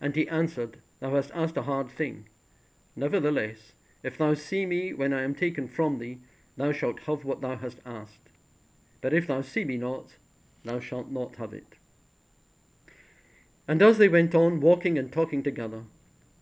And 0.00 0.16
he 0.16 0.28
answered, 0.28 0.78
Thou 0.98 1.14
hast 1.14 1.30
asked 1.34 1.56
a 1.56 1.62
hard 1.62 1.88
thing. 1.88 2.28
Nevertheless, 2.96 3.74
if 4.02 4.18
thou 4.18 4.34
see 4.34 4.66
me 4.66 4.92
when 4.92 5.12
I 5.12 5.22
am 5.22 5.36
taken 5.36 5.68
from 5.68 6.00
thee, 6.00 6.18
thou 6.56 6.72
shalt 6.72 6.98
have 7.06 7.24
what 7.24 7.40
thou 7.40 7.54
hast 7.54 7.78
asked. 7.86 8.30
But 9.00 9.14
if 9.14 9.28
thou 9.28 9.42
see 9.42 9.64
me 9.64 9.76
not, 9.76 10.16
thou 10.64 10.80
shalt 10.80 11.12
not 11.12 11.36
have 11.36 11.52
it. 11.52 11.76
And 13.68 13.80
as 13.82 13.98
they 13.98 14.08
went 14.08 14.34
on 14.34 14.60
walking 14.60 14.98
and 14.98 15.12
talking 15.12 15.44
together, 15.44 15.84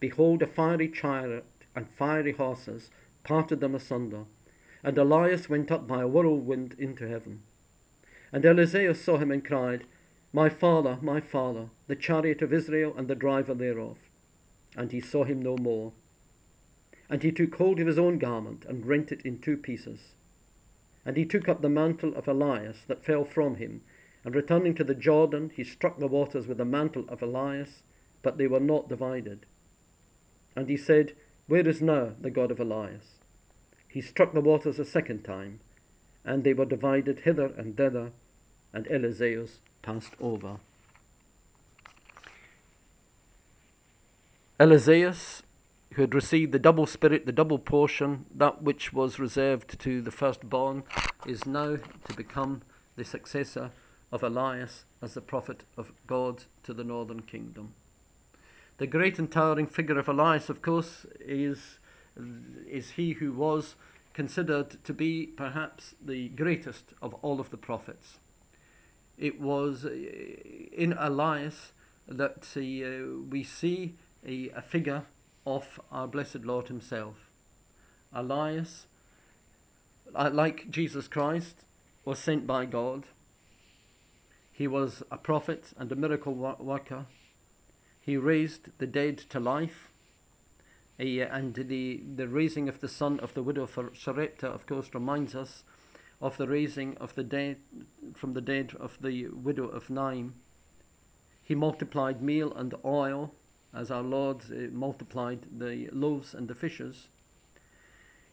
behold, 0.01 0.41
a 0.41 0.47
fiery 0.47 0.89
chariot 0.89 1.45
and 1.75 1.91
fiery 1.91 2.33
horses 2.33 2.91
parted 3.23 3.61
them 3.61 3.75
asunder, 3.75 4.25
and 4.87 4.97
Elias 4.97 5.49
went 5.49 5.73
up 5.73 5.89
by 5.89 6.01
a 6.01 6.07
whirlwind 6.07 6.77
into 6.79 7.09
heaven. 7.09 7.43
And 8.31 8.45
Eliseus 8.45 9.03
saw 9.03 9.19
him 9.19 9.33
and 9.33 9.45
cried, 9.45 9.85
My 10.33 10.49
father, 10.49 10.99
my 11.03 11.21
father, 11.21 11.71
the 11.89 11.97
chariot 11.97 12.41
of 12.41 12.53
Israel 12.53 12.95
and 12.97 13.09
the 13.09 13.17
driver 13.17 13.53
thereof. 13.53 13.99
And 14.77 14.93
he 14.93 15.01
saw 15.01 15.25
him 15.25 15.43
no 15.43 15.57
more. 15.57 15.93
And 17.11 17.25
he 17.25 17.33
took 17.33 17.57
hold 17.57 17.81
of 17.81 17.89
his 17.89 17.99
own 17.99 18.19
garment 18.19 18.65
and 18.69 18.87
rent 18.87 19.11
it 19.11 19.23
in 19.23 19.41
two 19.41 19.57
pieces. 19.57 20.15
And 21.05 21.17
he 21.17 21.25
took 21.25 21.49
up 21.49 21.63
the 21.63 21.69
mantle 21.69 22.15
of 22.15 22.29
Elias 22.29 22.85
that 22.87 23.05
fell 23.05 23.25
from 23.25 23.57
him, 23.57 23.81
and 24.25 24.37
returning 24.37 24.77
to 24.77 24.85
the 24.85 24.95
Jordan, 24.95 25.51
he 25.53 25.65
struck 25.65 25.99
the 25.99 26.07
waters 26.07 26.47
with 26.47 26.59
the 26.59 26.65
mantle 26.65 27.07
of 27.09 27.23
Elias, 27.23 27.83
but 28.23 28.39
they 28.39 28.47
were 28.47 28.61
not 28.61 28.89
divided. 28.89 29.47
And 30.55 30.69
he 30.69 30.77
said, 30.77 31.15
Where 31.49 31.69
is 31.69 31.83
now 31.83 32.13
the 32.21 32.31
God 32.31 32.53
of 32.53 32.61
Elias? 32.61 33.16
He 33.97 34.03
struck 34.03 34.35
the 34.35 34.43
waters 34.43 34.79
a 34.79 34.85
second 34.85 35.25
time, 35.25 35.61
and 36.23 36.45
they 36.45 36.53
were 36.53 36.67
divided 36.67 37.21
hither 37.21 37.47
and 37.57 37.75
thither, 37.79 38.13
and 38.71 38.87
Eliseus 38.89 39.61
passed 39.81 40.13
over. 40.21 40.59
Eliseus 44.61 45.41
who 45.95 46.03
had 46.03 46.15
received 46.15 46.53
the 46.53 46.59
double 46.59 46.85
spirit, 46.85 47.25
the 47.25 47.33
double 47.33 47.59
portion, 47.59 48.27
that 48.35 48.63
which 48.63 48.93
was 48.93 49.19
reserved 49.19 49.81
to 49.81 50.03
the 50.03 50.11
firstborn, 50.11 50.83
is 51.27 51.47
now 51.47 51.77
to 51.77 52.15
become 52.15 52.61
the 52.97 53.05
successor 53.05 53.71
of 54.13 54.23
Elias 54.23 54.85
as 55.01 55.15
the 55.15 55.23
prophet 55.23 55.63
of 55.79 55.91
God 56.07 56.45
to 56.65 56.75
the 56.75 56.85
northern 56.85 57.23
kingdom. 57.23 57.73
The 58.77 58.87
great 58.87 59.19
and 59.19 59.33
towering 59.33 59.67
figure 59.67 59.99
of 59.99 60.07
Elias, 60.07 60.51
of 60.51 60.61
course, 60.61 61.07
is, 61.19 61.79
is 62.69 62.91
he 62.91 63.13
who 63.13 63.33
was 63.33 63.75
considered 64.15 64.83
to 64.85 64.93
be 64.93 65.27
perhaps 65.27 65.95
the 66.05 66.29
greatest 66.31 66.95
of 67.03 67.15
all 67.23 67.41
of 67.41 67.51
the 67.51 67.57
prophets. 67.57 68.19
It 69.19 69.41
was 69.41 69.85
uh, 69.85 69.91
in 69.91 70.95
Elias 70.99 71.73
that 72.09 72.47
uh, 72.57 73.21
we 73.29 73.43
see 73.45 73.95
a, 74.27 74.51
a 74.51 74.63
figure 74.63 75.05
of 75.47 75.81
our 75.93 76.07
blessed 76.07 76.45
Lord 76.45 76.69
Himself. 76.69 77.17
Elias, 78.13 78.87
like 80.15 80.71
Jesus 80.71 81.09
Christ, 81.09 81.65
was 82.05 82.19
sent 82.19 82.47
by 82.47 82.65
God. 82.65 83.05
He 84.53 84.67
was 84.67 85.03
a 85.11 85.19
prophet 85.19 85.73
and 85.77 85.91
a 85.93 85.97
miracle 85.97 86.35
worker. 86.35 87.05
He 88.01 88.17
raised 88.17 88.69
the 88.79 88.87
dead 88.87 89.19
to 89.31 89.41
life. 89.41 89.91
He, 90.99 91.21
and 91.21 91.55
the, 91.55 92.03
the 92.15 92.29
raising 92.29 92.69
of 92.69 92.81
the 92.81 92.89
son 92.89 93.21
of 93.21 93.35
the 93.35 93.43
widow 93.43 93.65
of 93.65 93.97
Sarepta, 93.97 94.49
of 94.49 94.67
course, 94.67 94.95
reminds 94.95 95.35
us 95.35 95.63
of 96.23 96.37
the 96.39 96.49
raising 96.49 96.97
of 96.97 97.15
the 97.15 97.25
dead 97.25 97.59
from 98.15 98.33
the 98.33 98.41
dead 98.41 98.75
of 98.81 98.97
the 99.03 99.29
widow 99.29 99.69
of 99.69 99.91
Nain. 99.91 100.33
He 101.43 101.55
multiplied 101.55 102.23
meal 102.23 102.53
and 102.55 102.75
oil 102.85 103.35
as 103.75 103.91
our 103.91 104.03
Lord 104.03 104.43
uh, 104.51 104.71
multiplied 104.73 105.47
the 105.59 105.89
loaves 105.93 106.35
and 106.35 106.49
the 106.49 106.55
fishes. 106.55 107.09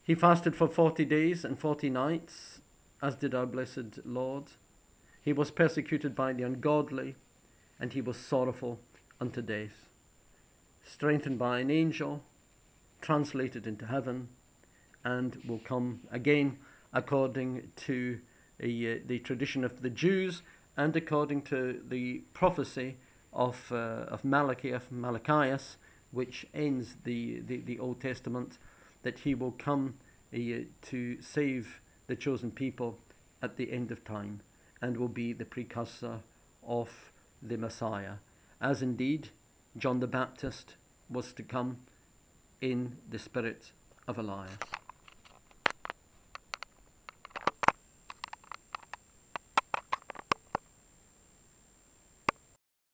He 0.02 0.16
fasted 0.16 0.56
for 0.56 0.68
40 0.68 1.04
days 1.06 1.44
and 1.44 1.60
40 1.60 1.90
nights, 1.90 2.62
as 3.02 3.16
did 3.16 3.36
our 3.36 3.46
blessed 3.46 4.06
Lord. 4.06 4.46
He 5.22 5.34
was 5.34 5.52
persecuted 5.52 6.16
by 6.16 6.34
the 6.34 6.44
ungodly, 6.44 7.16
and 7.80 7.92
he 7.92 8.02
was 8.02 8.18
sorrowful 8.18 8.80
unto 9.20 9.42
death. 9.42 9.90
Strengthened 10.84 11.40
by 11.40 11.60
an 11.60 11.72
angel, 11.72 12.24
translated 13.04 13.68
into 13.68 13.86
heaven, 13.86 14.28
and 15.04 15.38
will 15.48 15.60
come 15.60 16.00
again 16.12 16.58
according 16.94 17.70
to 17.76 18.18
uh, 18.62 18.66
the 18.66 19.22
tradition 19.24 19.64
of 19.64 19.82
the 19.82 19.90
Jews 19.90 20.42
and 20.78 20.96
according 20.96 21.42
to 21.44 21.82
the 21.90 22.24
prophecy 22.34 22.96
of, 23.34 23.58
uh, 23.72 24.06
of 24.08 24.24
Malachi, 24.24 24.72
of 24.72 24.90
Malachias, 24.92 25.78
which 26.12 26.46
ends 26.54 26.96
the, 27.04 27.42
the, 27.42 27.58
the 27.58 27.80
Old 27.80 28.00
Testament, 28.00 28.58
that 29.04 29.20
he 29.20 29.36
will 29.36 29.52
come 29.52 29.96
uh, 30.34 30.38
to 30.84 31.22
save 31.22 31.82
the 32.08 32.16
chosen 32.16 32.52
people 32.52 32.98
at 33.42 33.58
the 33.58 33.72
end 33.72 33.92
of 33.92 34.04
time 34.06 34.40
and 34.82 34.96
will 34.96 35.10
be 35.10 35.34
the 35.34 35.46
precursor 35.46 36.20
of 36.66 36.90
the 37.42 37.58
Messiah, 37.58 38.14
as 38.62 38.82
indeed 38.82 39.30
John 39.78 40.00
the 40.00 40.08
Baptist 40.08 40.76
was 41.10 41.34
to 41.34 41.44
come 41.44 41.78
in 42.64 42.96
the 43.10 43.20
spirit 43.20 43.74
of 44.08 44.18
Elias. 44.20 44.83